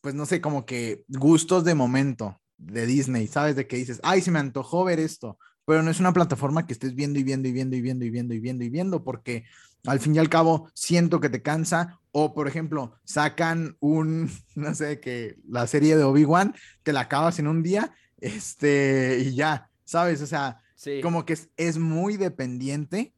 [0.01, 3.55] pues no sé, como que gustos de momento de Disney, ¿sabes?
[3.55, 6.73] De que dices, ay, se me antojó ver esto, pero no es una plataforma que
[6.73, 9.45] estés viendo y viendo y viendo y viendo y viendo y viendo y viendo, porque
[9.85, 14.75] al fin y al cabo siento que te cansa o, por ejemplo, sacan un, no
[14.75, 19.69] sé, que la serie de Obi-Wan, te la acabas en un día, este, y ya,
[19.85, 20.21] ¿sabes?
[20.21, 20.59] O sea,
[21.01, 23.13] como que es, es muy dependiente.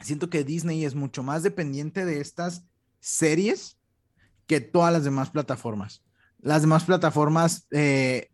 [0.00, 2.64] Siento que Disney es mucho más dependiente de estas
[3.00, 3.78] series
[4.46, 6.02] que todas las demás plataformas.
[6.40, 8.30] Las demás plataformas, eh,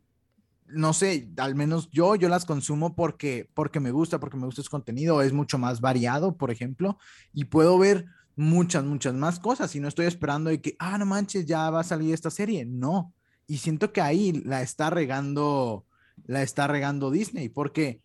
[0.67, 4.62] no sé, al menos yo, yo las consumo porque, porque me gusta, porque me gusta
[4.62, 6.99] su contenido, es mucho más variado, por ejemplo,
[7.33, 8.07] y puedo ver
[8.37, 11.81] muchas, muchas más cosas y no estoy esperando de que, ah, no manches, ya va
[11.81, 12.64] a salir esta serie.
[12.64, 13.12] No.
[13.47, 15.87] Y siento que ahí la está regando,
[16.27, 18.01] la está regando Disney, porque,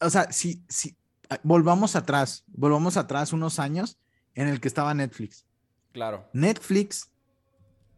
[0.00, 0.96] o sea, si, si,
[1.42, 3.98] volvamos atrás, volvamos atrás unos años
[4.34, 5.46] en el que estaba Netflix.
[5.92, 6.28] Claro.
[6.32, 7.10] Netflix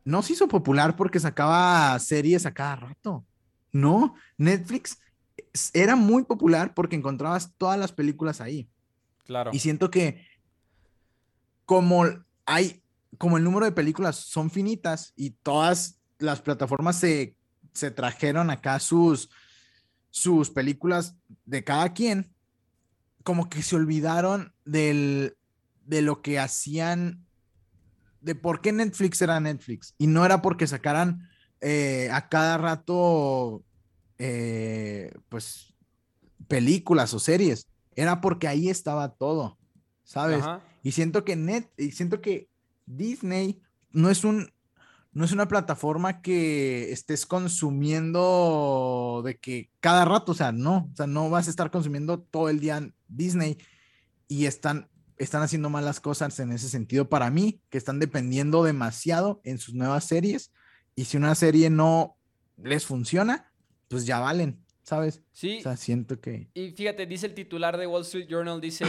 [0.04, 3.24] no se hizo popular porque sacaba series a cada rato.
[3.72, 4.98] No, Netflix
[5.72, 8.68] era muy popular porque encontrabas todas las películas ahí.
[9.26, 9.50] Claro.
[9.52, 10.26] Y siento que
[11.64, 12.04] como
[12.46, 12.82] hay,
[13.18, 17.36] como el número de películas son finitas y todas las plataformas se,
[17.72, 19.30] se trajeron acá sus,
[20.10, 22.34] sus películas de cada quien,
[23.22, 25.36] como que se olvidaron del,
[25.84, 27.26] de lo que hacían,
[28.20, 29.94] de por qué Netflix era Netflix.
[29.98, 31.28] Y no era porque sacaran
[31.60, 33.62] eh, a cada rato,
[34.18, 35.74] eh, pues,
[36.48, 37.66] películas o series.
[37.94, 39.58] Era porque ahí estaba todo,
[40.04, 40.44] ¿sabes?
[40.82, 42.48] Y siento que Net, y siento que
[42.86, 43.60] Disney
[43.90, 44.50] no es un,
[45.12, 50.96] no es una plataforma que estés consumiendo de que cada rato, o sea, no, o
[50.96, 53.58] sea, no vas a estar consumiendo todo el día Disney
[54.28, 59.40] y están, están haciendo malas cosas en ese sentido para mí, que están dependiendo demasiado
[59.44, 60.52] en sus nuevas series
[60.94, 62.16] y si una serie no
[62.56, 63.50] les funciona,
[63.88, 65.22] pues ya valen, ¿sabes?
[65.32, 65.58] Sí.
[65.58, 66.50] O sea, siento que...
[66.54, 68.84] Y fíjate, dice el titular de Wall Street Journal, dice,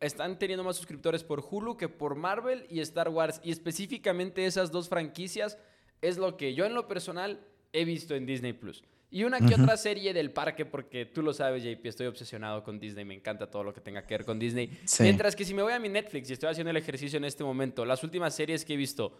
[0.00, 3.40] están teniendo más suscriptores por Hulu que por Marvel y Star Wars.
[3.44, 5.58] Y específicamente esas dos franquicias
[6.00, 8.82] es lo que yo en lo personal he visto en Disney Plus.
[9.12, 12.78] Y una que otra serie del parque, porque tú lo sabes, JP, estoy obsesionado con
[12.78, 14.70] Disney, me encanta todo lo que tenga que ver con Disney.
[15.00, 17.42] Mientras que si me voy a mi Netflix y estoy haciendo el ejercicio en este
[17.42, 19.18] momento, las últimas series que he visto,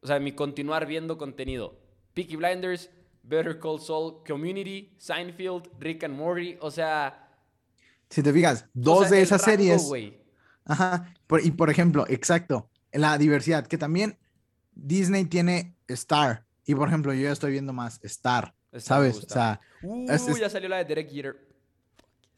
[0.00, 1.78] o sea, mi continuar viendo contenido,
[2.12, 2.90] Peaky Blinders,
[3.22, 7.28] Better Call Saul, Community, Seinfeld, Rick and Morty, o sea...
[8.08, 9.88] Si te fijas, dos de esas series...
[10.64, 14.18] Ajá, y por ejemplo, exacto, la diversidad, que también
[14.72, 19.16] Disney tiene Star, y por ejemplo, yo ya estoy viendo más Star, ¿sabes?
[19.16, 19.60] O sea...
[19.82, 20.06] Uh,
[20.38, 21.48] ya salió la de Derek Jeter.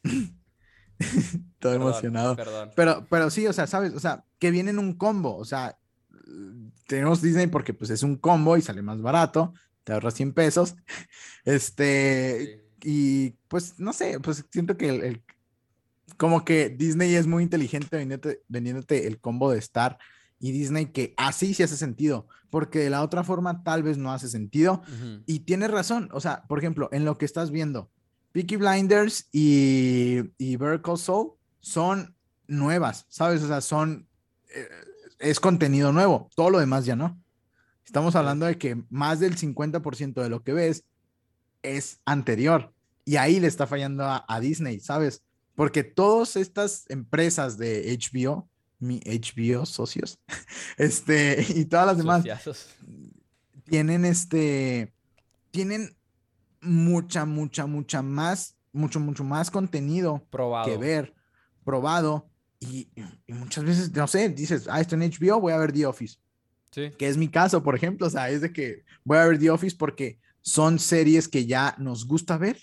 [1.58, 2.36] Todo emocionado.
[2.76, 3.92] Pero, pero sí, o sea, ¿sabes?
[3.94, 5.78] O sea, que viene en un combo, o sea,
[6.86, 9.54] tenemos Disney porque pues es un combo y sale más barato,
[9.84, 10.76] te ahorras 100 pesos.
[11.44, 15.24] Este, y pues no sé, pues siento que el,
[16.16, 17.96] como que Disney es muy inteligente
[18.48, 19.98] vendiéndote, el combo de Star
[20.42, 24.12] y Disney que así sí hace sentido, porque de la otra forma tal vez no
[24.12, 24.82] hace sentido.
[25.24, 27.90] Y tienes razón, o sea, por ejemplo, en lo que estás viendo,
[28.32, 30.58] Peaky Blinders y, y
[30.96, 32.16] Soul son
[32.48, 33.40] nuevas, ¿sabes?
[33.42, 34.08] O sea, son,
[34.52, 34.68] eh,
[35.20, 37.22] es contenido nuevo, todo lo demás ya no.
[37.86, 40.84] Estamos hablando de que más del 50% de lo que ves
[41.62, 42.74] es anterior
[43.04, 45.22] y ahí le está fallando a, Disney, ¿sabes?
[45.54, 48.48] Porque todas estas empresas de HBO,
[48.82, 50.18] mi HBO socios,
[50.76, 52.24] este, y todas las demás,
[53.64, 54.92] tienen este,
[55.50, 55.96] tienen
[56.60, 60.26] mucha, mucha, mucha más, mucho, mucho más contenido
[60.64, 61.14] que ver,
[61.64, 62.28] probado,
[62.58, 62.88] y,
[63.26, 66.16] y, muchas veces, no sé, dices, ah, esto en HBO, voy a ver The Office.
[66.70, 69.50] Que es mi caso, por ejemplo, o sea, es de que voy a ver The
[69.50, 72.58] Office porque son series que ya nos gusta ver,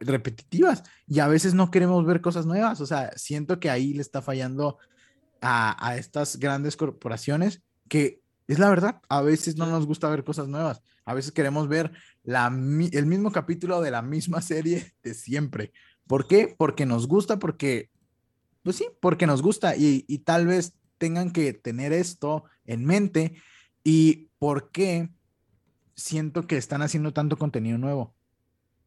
[0.00, 4.02] repetitivas, y a veces no queremos ver cosas nuevas, o sea, siento que ahí le
[4.02, 4.78] está fallando
[5.40, 10.48] a, estas grandes corporaciones que es la verdad, a veces no nos gusta ver cosas
[10.48, 15.72] nuevas, a veces queremos ver la, el mismo capítulo de la misma serie de siempre.
[16.06, 16.54] ¿Por qué?
[16.56, 17.90] Porque nos gusta, porque,
[18.62, 23.36] pues sí, porque nos gusta y, tal vez tengan que tener esto en mente
[23.84, 25.10] y por qué
[25.94, 28.14] siento que están haciendo tanto contenido nuevo.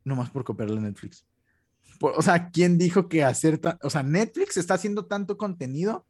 [0.03, 1.25] No más por copiarle a Netflix.
[1.99, 6.07] o sea, ¿quién dijo que hacer, o sea, Netflix está haciendo tanto contenido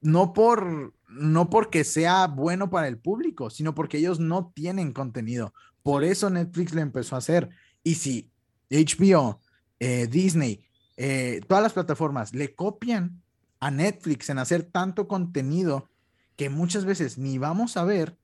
[0.00, 5.54] no por no porque sea bueno para el público, sino porque ellos no tienen contenido.
[5.82, 7.48] Por eso Netflix le empezó a hacer.
[7.82, 8.30] Y si
[8.70, 9.40] HBO,
[9.78, 10.64] eh, Disney,
[10.96, 13.22] eh, todas las plataformas le copian
[13.60, 15.88] a Netflix en hacer tanto contenido
[16.36, 18.16] que muchas veces ni vamos a ver,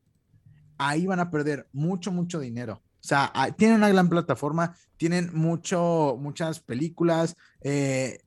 [0.79, 2.83] ahí van a perder mucho, mucho dinero.
[3.03, 8.21] O sea, ah, tienen una gran plataforma, tienen mucho, muchas películas, eh,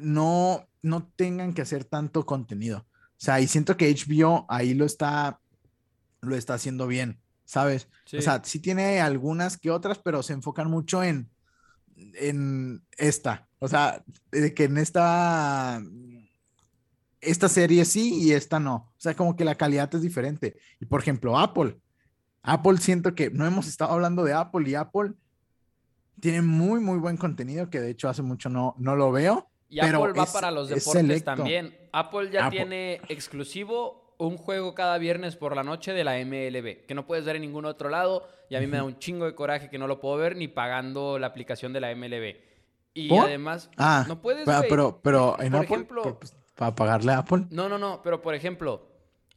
[0.00, 2.86] no, no tengan que hacer tanto contenido.
[2.88, 5.40] O sea, y siento que HBO ahí lo está,
[6.20, 7.88] lo está haciendo bien, ¿sabes?
[8.16, 11.30] O sea, sí tiene algunas que otras, pero se enfocan mucho en,
[11.96, 13.48] en esta.
[13.58, 15.82] O sea, de que en esta
[17.20, 18.74] esta serie sí y esta no.
[18.74, 20.56] O sea, como que la calidad es diferente.
[20.80, 21.78] Y por ejemplo, Apple.
[22.42, 25.12] Apple siento que no hemos estado hablando de Apple y Apple
[26.20, 29.49] tiene muy, muy buen contenido que de hecho hace mucho no, no lo veo.
[29.70, 31.74] Y Apple va para los deportes también.
[31.92, 36.94] Apple ya tiene exclusivo un juego cada viernes por la noche de la MLB, que
[36.94, 38.28] no puedes ver en ningún otro lado.
[38.50, 40.48] Y a mí me da un chingo de coraje que no lo puedo ver ni
[40.48, 42.36] pagando la aplicación de la MLB.
[42.92, 44.66] Y además, ah, no puedes ver.
[44.68, 47.46] Pero, pero en Apple, ejemplo, pues, ¿Para pagarle a Apple?
[47.48, 48.86] No, no, no, pero por ejemplo,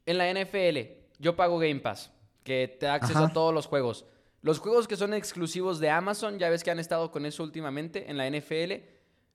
[0.05, 0.77] En la NFL,
[1.19, 2.11] yo pago Game Pass,
[2.43, 4.05] que te da acceso a todos los juegos.
[4.41, 8.11] Los juegos que son exclusivos de Amazon, ya ves que han estado con eso últimamente
[8.11, 8.83] en la NFL.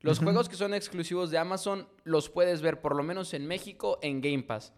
[0.01, 3.99] Los juegos que son exclusivos de Amazon los puedes ver por lo menos en México
[4.03, 4.73] en Game Pass.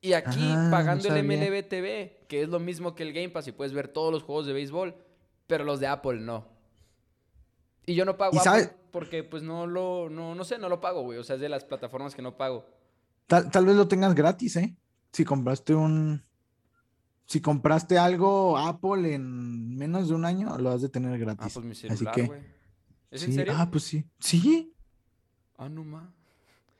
[0.00, 3.48] Y aquí ah, pagando el MLB TV, que es lo mismo que el Game Pass
[3.48, 4.94] y puedes ver todos los juegos de béisbol,
[5.48, 6.46] pero los de Apple no.
[7.84, 11.02] Y yo no pago Apple porque pues no lo, no, no sé, no lo pago,
[11.02, 11.18] güey.
[11.18, 12.64] O sea, es de las plataformas que no pago.
[13.26, 14.76] Tal, tal vez lo tengas gratis, ¿eh?
[15.12, 16.22] Si compraste un,
[17.28, 21.46] si compraste algo Apple en menos de un año, lo has de tener gratis.
[21.46, 22.57] Ah, pues mi celular, Así que,
[23.10, 23.54] ¿Es en serio?
[23.56, 24.04] Ah, pues sí.
[24.18, 24.72] Sí.
[25.56, 26.08] Ah, no más.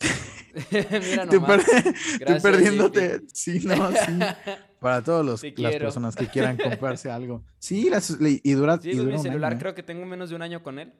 [0.70, 1.66] Mira nomás.
[1.68, 3.22] Estoy perdiéndote.
[3.32, 4.18] Sí, no, sí.
[4.80, 7.42] Para todas las personas que quieran comprarse algo.
[7.58, 7.90] Sí,
[8.44, 8.78] y dura.
[8.78, 9.58] Sí, y dura mi celular, ¿eh?
[9.58, 10.92] creo que tengo menos de un año con él.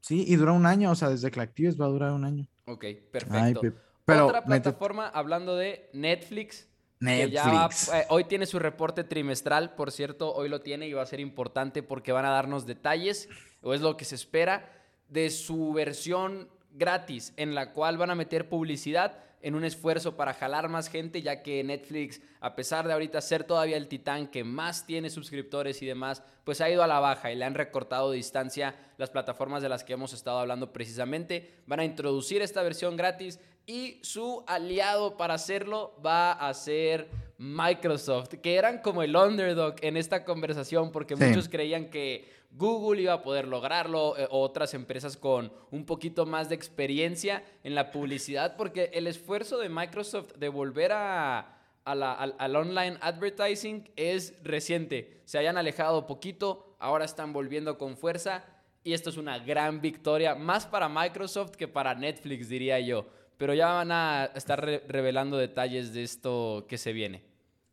[0.00, 2.24] Sí, y dura un año, o sea, desde que la actives va a durar un
[2.24, 2.48] año.
[2.64, 3.60] Ok, perfecto.
[4.06, 7.88] pero, Otra plataforma, hablando de Netflix, Netflix.
[7.88, 11.20] Eh, hoy tiene su reporte trimestral, por cierto, hoy lo tiene y va a ser
[11.20, 13.28] importante porque van a darnos detalles,
[13.62, 14.70] o es lo que se espera,
[15.08, 20.34] de su versión gratis, en la cual van a meter publicidad en un esfuerzo para
[20.34, 24.44] jalar más gente, ya que Netflix, a pesar de ahorita ser todavía el titán que
[24.44, 28.10] más tiene suscriptores y demás, pues ha ido a la baja y le han recortado
[28.10, 31.54] distancia las plataformas de las que hemos estado hablando precisamente.
[31.66, 37.08] Van a introducir esta versión gratis y su aliado para hacerlo va a ser
[37.38, 43.12] Microsoft, que eran como el underdog en esta conversación porque muchos creían que Google iba
[43.12, 48.56] a poder lograrlo, eh, otras empresas con un poquito más de experiencia en la publicidad,
[48.56, 55.22] porque el esfuerzo de Microsoft de volver a, al, online advertising es reciente.
[55.24, 58.44] Se hayan alejado poquito, ahora están volviendo con fuerza
[58.82, 63.06] y esto es una gran victoria, más para Microsoft que para Netflix, diría yo
[63.40, 67.24] pero ya van a estar revelando detalles de esto que se viene.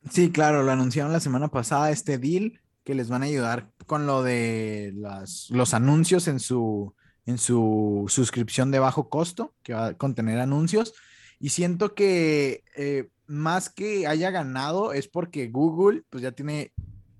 [0.09, 4.07] Sí, claro, lo anunciaron la semana pasada, este deal que les van a ayudar con
[4.07, 9.93] lo de los anuncios en su, en su suscripción de bajo costo, que va a
[9.95, 10.93] contener anuncios.
[11.37, 16.71] Y siento que eh, más que haya ganado es porque Google pues ya tiene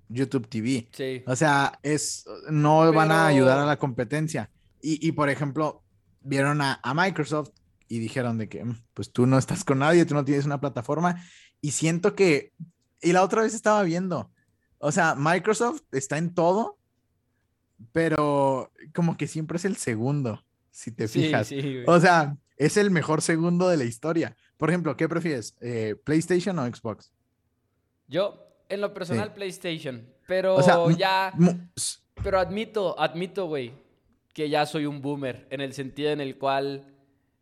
[0.07, 0.87] YouTube TV.
[0.93, 1.23] Sí.
[1.27, 4.49] O sea, es, no van a ayudar a la competencia.
[4.81, 5.83] Y, por ejemplo,
[6.21, 7.49] vieron a, a Microsoft
[7.89, 10.61] y dijeron de que, mm, pues tú no estás con nadie, tú no tienes una
[10.61, 11.21] plataforma.
[11.59, 12.53] Y siento que,
[13.01, 14.31] y la otra vez estaba viendo,
[14.79, 16.77] o sea, Microsoft está en todo,
[17.91, 21.51] pero como que siempre es el segundo, si te fijas.
[21.85, 24.35] o sea, es el mejor segundo de la historia.
[24.57, 25.55] Por ejemplo, ¿qué prefieres?
[25.61, 27.11] Eh, ¿PlayStation o Xbox?
[28.07, 30.07] Yo, en lo personal, PlayStation.
[30.27, 30.59] Pero
[30.91, 31.33] ya.
[32.23, 33.71] Pero admito, admito, güey,
[34.33, 35.47] que ya soy un boomer.
[35.51, 36.96] En el sentido en el cual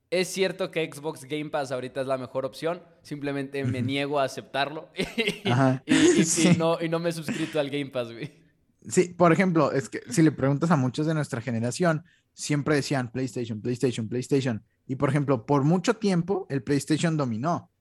[0.10, 4.24] es cierto que Xbox Game Pass ahorita es la mejor opción, simplemente me niego a
[4.26, 5.50] aceptarlo y,
[6.58, 8.46] no, y no me he suscrito al Game Pass, güey.
[8.88, 12.04] Sí, por ejemplo, es que si le preguntas a muchos de nuestra generación,
[12.34, 14.64] siempre decían PlayStation, PlayStation, PlayStation.
[14.86, 17.72] Y por ejemplo, por mucho tiempo el PlayStation dominó.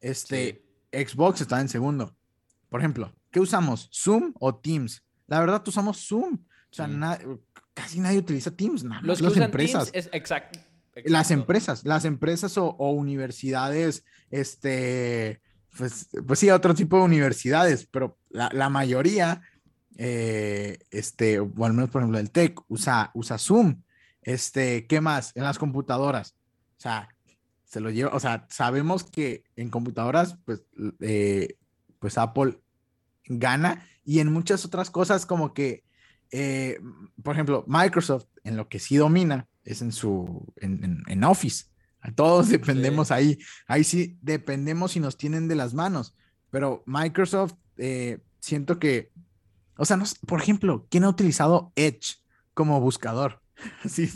[0.00, 2.16] Este Xbox estaba en segundo.
[2.70, 3.90] Por ejemplo, ¿qué usamos?
[3.92, 5.04] ¿Zoom o Teams?
[5.26, 6.38] La verdad, usamos Zoom.
[6.70, 6.88] O sea,
[7.74, 8.84] casi nadie utiliza Teams.
[9.02, 9.92] Los que usan empresas.
[9.92, 10.60] Teams es exacto
[11.04, 15.40] las empresas, las empresas o, universidades, este,
[15.76, 19.42] pues, pues, sí, otro tipo de universidades, pero la, mayoría,
[19.96, 23.82] eh, este, o al menos por ejemplo el TEC, usa, usa Zoom.
[24.22, 25.32] Este, ¿qué más?
[25.36, 26.36] En las computadoras.
[26.76, 27.08] O sea,
[27.64, 30.64] se lo lleva, o sea, sabemos que en computadoras, pues,
[31.00, 31.56] eh,
[31.98, 32.58] pues Apple
[33.26, 35.84] gana y en muchas otras cosas como que,
[36.30, 36.80] eh,
[37.22, 41.66] por ejemplo, Microsoft, en lo que sí domina, es en su, en, Office.
[42.14, 43.38] Todos dependemos ahí.
[43.66, 46.16] Ahí sí dependemos y nos tienen de las manos.
[46.50, 49.12] Pero Microsoft, eh, siento que,
[49.76, 52.16] o sea, no, por ejemplo, ¿quién ha utilizado Edge
[52.54, 53.42] como buscador?
[53.88, 54.08] Sí.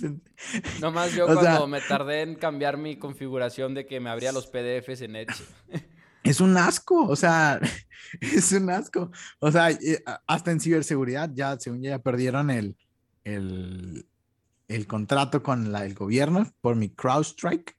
[0.80, 5.02] Nomás yo cuando me tardé en cambiar mi configuración de que me abría los PDFs
[5.02, 5.44] en Edge.
[6.24, 7.60] Es un asco, o sea,
[8.20, 9.10] es un asco.
[9.40, 12.76] O sea, eh, hasta en ciberseguridad ya, según ya perdieron el,
[13.24, 14.06] el,
[14.68, 17.76] el contrato con la, el gobierno por mi CrowdStrike,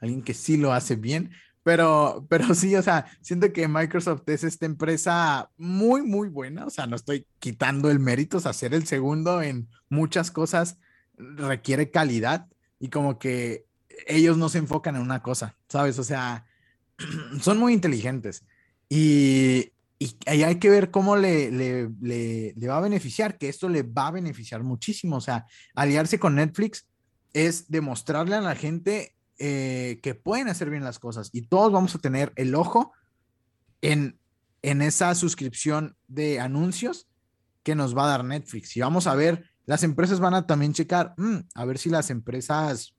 [0.00, 1.30] alguien que sí lo hace bien,
[1.62, 6.70] pero, pero sí, o sea, siento que Microsoft es esta empresa muy, muy buena, o
[6.70, 10.78] sea, no estoy quitando el mérito, o sea, ser el segundo en muchas cosas
[11.16, 12.46] requiere calidad
[12.78, 13.66] y como que
[14.06, 15.98] ellos no se enfocan en una cosa, ¿sabes?
[15.98, 16.46] O sea,
[17.40, 18.44] son muy inteligentes
[18.88, 19.72] y,
[20.02, 23.82] y ahí hay que ver cómo le, le, le, va a beneficiar, que esto le
[23.82, 25.16] va a beneficiar muchísimo.
[25.16, 26.86] O sea, aliarse con Netflix
[27.34, 31.94] es demostrarle a la gente eh, que pueden hacer bien las cosas y todos vamos
[31.94, 32.94] a tener el ojo
[33.82, 34.18] en,
[34.62, 37.06] en esa suscripción de anuncios
[37.62, 38.74] que nos va a dar Netflix.
[38.78, 42.08] Y vamos a ver, las empresas van a también checar, mm, a ver si las
[42.08, 42.94] empresas,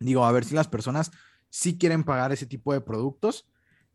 [0.00, 1.12] digo, a ver si las personas
[1.50, 3.48] sí quieren pagar ese tipo de productos.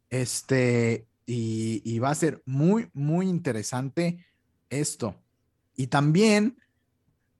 [0.10, 4.26] Este, y, y va a ser muy, muy interesante
[4.72, 5.16] esto.
[5.76, 6.58] Y también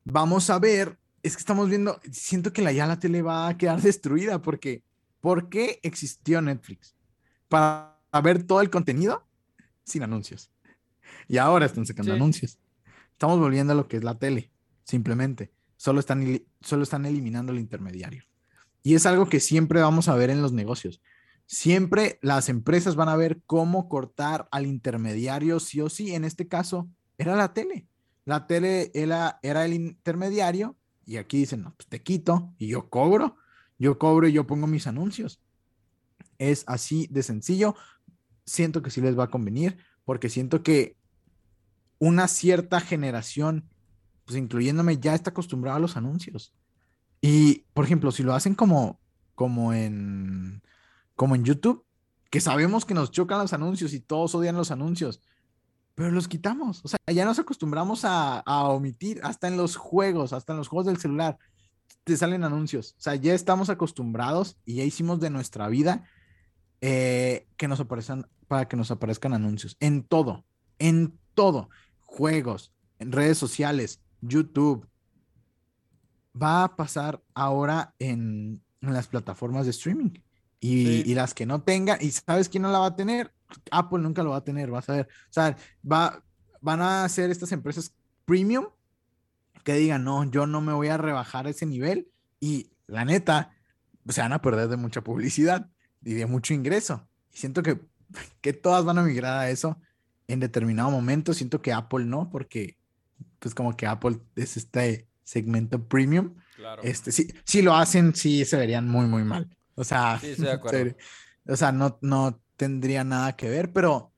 [0.04, 3.58] vamos a ver, es que estamos viendo, siento que la ya la tele va a
[3.58, 4.84] quedar destruida porque,
[5.20, 6.96] ¿por qué existió Netflix?
[7.48, 9.26] Para ver todo el contenido
[9.84, 10.52] sin anuncios.
[11.28, 12.60] Y ahora están sacando anuncios.
[13.12, 14.52] Estamos volviendo a lo que es la tele,
[14.84, 15.52] simplemente.
[15.76, 18.24] Solo están, solo están eliminando el intermediario.
[18.84, 21.02] Y es algo que siempre vamos a ver en los negocios.
[21.48, 26.14] Siempre las empresas van a ver cómo cortar al intermediario, sí o sí.
[26.14, 27.88] En este caso, era la tele.
[28.26, 30.76] La tele era, era el intermediario
[31.06, 33.38] y aquí dicen, no, pues te quito y yo cobro.
[33.80, 35.42] Yo cobro y yo pongo mis anuncios.
[36.38, 37.76] Es así de sencillo.
[38.46, 40.98] Siento que sí les va a convenir porque siento que
[41.98, 43.70] una cierta generación,
[44.26, 46.54] pues incluyéndome, ya está acostumbrada a los anuncios.
[47.22, 49.00] Y, por ejemplo, si lo hacen como,
[49.34, 50.62] como en,
[51.18, 51.84] como en YouTube,
[52.30, 55.22] que sabemos que nos chocan los anuncios y todos odian los anuncios,
[55.96, 56.80] pero los quitamos.
[56.86, 60.86] O sea, ya nos acostumbramos a, omitir, hasta en los juegos, hasta en los juegos
[60.86, 61.38] del celular,
[62.04, 62.94] te salen anuncios.
[63.00, 66.06] O sea, ya estamos acostumbrados y ya hicimos de nuestra vida
[66.82, 69.76] eh, que nos aparezcan, para que nos aparezcan anuncios.
[69.80, 70.46] En todo,
[70.78, 71.70] en todo.
[72.02, 74.88] Juegos, en redes sociales, YouTube.
[76.40, 80.12] Va a pasar ahora en, las plataformas de streaming.
[80.68, 83.32] Y, y, las que no tengan, y sabes quién no la va a tener,
[83.72, 85.08] Apple nunca lo va a tener, vas a ver.
[85.30, 85.56] O sea,
[85.90, 86.24] va,
[86.62, 87.94] van a ser estas empresas
[88.26, 88.66] premium
[89.64, 92.10] que digan, no, yo no me voy a rebajar a ese nivel
[92.40, 93.52] y la neta,
[94.08, 95.70] se van a perder de mucha publicidad
[96.04, 97.08] y de mucho ingreso.
[97.34, 97.80] Y siento que,
[98.42, 99.80] que todas van a migrar a eso
[100.28, 101.34] en determinado momento.
[101.34, 102.78] Siento que Apple no, porque
[103.40, 106.36] pues como que Apple es este segmento premium.
[106.56, 106.82] Claro.
[106.84, 109.57] Este, si, si lo hacen, sí se verían muy, muy mal.
[109.78, 110.36] O sea, sí,
[111.48, 114.12] o sea, no, no tendría nada que ver, pero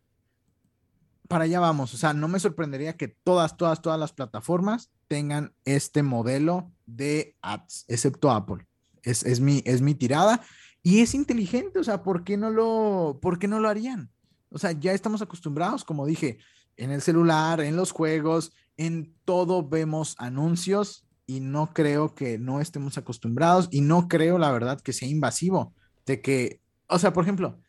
[1.27, 1.93] para allá vamos.
[1.93, 7.35] O sea, no me sorprendería que todas, todas, todas las plataformas tengan este modelo de
[7.41, 8.65] ads, excepto Apple.
[9.03, 10.41] Es, es, mi, es mi tirada
[10.81, 11.79] y es inteligente.
[11.79, 14.09] O sea, ¿por qué, no lo, ¿por qué no lo harían?
[14.49, 16.39] O sea, ya estamos acostumbrados, como dije,
[16.77, 22.59] en el celular, en los juegos, en todo vemos anuncios y no creo que no
[22.59, 25.75] estemos acostumbrados y no creo, la verdad, que sea invasivo
[26.07, 27.59] de que, o sea, por ejemplo,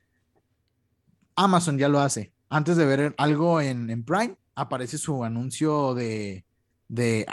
[1.36, 2.32] Amazon ya lo hace.
[2.48, 6.46] Antes de ver algo en, Prime, aparece su anuncio de,
[6.88, 7.26] de,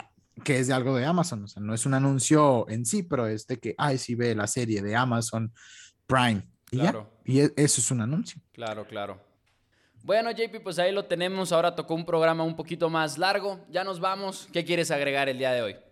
[0.44, 1.44] que es de algo de Amazon.
[1.44, 4.34] O sea, no es un anuncio en sí, pero es de que, ay, sí ve
[4.34, 5.50] la serie de Amazon
[6.06, 6.46] Prime.
[6.70, 7.10] Y claro.
[7.24, 8.38] Y e, eso es un anuncio.
[8.52, 9.18] Claro, claro.
[10.02, 11.52] Bueno, JP, pues ahí lo tenemos.
[11.52, 13.64] Ahora tocó un programa un poquito más largo.
[13.70, 14.46] Ya nos vamos.
[14.52, 15.87] ¿Qué quieres agregar el día de hoy?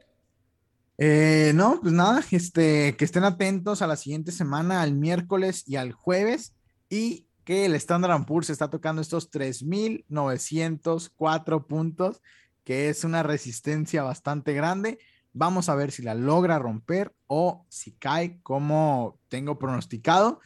[0.98, 5.76] Eh, no, pues nada, este, que estén atentos a la siguiente semana, al miércoles y
[5.76, 6.54] al jueves.
[6.88, 12.20] Y que el Standard Poor's está tocando estos 3.904 puntos,
[12.64, 14.98] que es una resistencia bastante grande.
[15.32, 20.40] Vamos a ver si la logra romper o si cae como tengo pronosticado.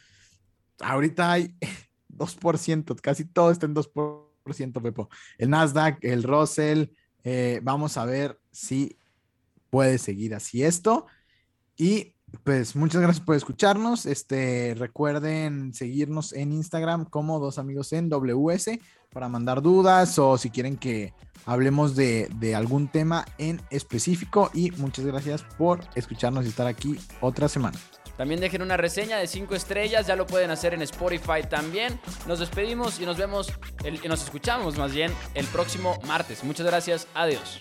[0.80, 1.56] Ahorita hay
[2.10, 5.08] 2%, casi todo está en 2%, Pepo.
[5.38, 6.88] El Nasdaq, el Russell,
[7.24, 8.99] eh, vamos a ver si
[9.70, 11.06] puede seguir así esto.
[11.76, 12.14] Y
[12.44, 14.06] pues muchas gracias por escucharnos.
[14.06, 18.78] Este, recuerden seguirnos en Instagram como dos amigos en WS
[19.12, 21.12] para mandar dudas o si quieren que
[21.46, 24.50] hablemos de, de, algún tema en específico.
[24.54, 27.78] Y muchas gracias por escucharnos y estar aquí otra semana.
[28.16, 31.98] También dejen una reseña de 5 estrellas, ya lo pueden hacer en Spotify también.
[32.28, 33.50] Nos despedimos y nos vemos,
[33.82, 36.44] y nos escuchamos más bien el próximo martes.
[36.44, 37.60] Muchas gracias, adiós.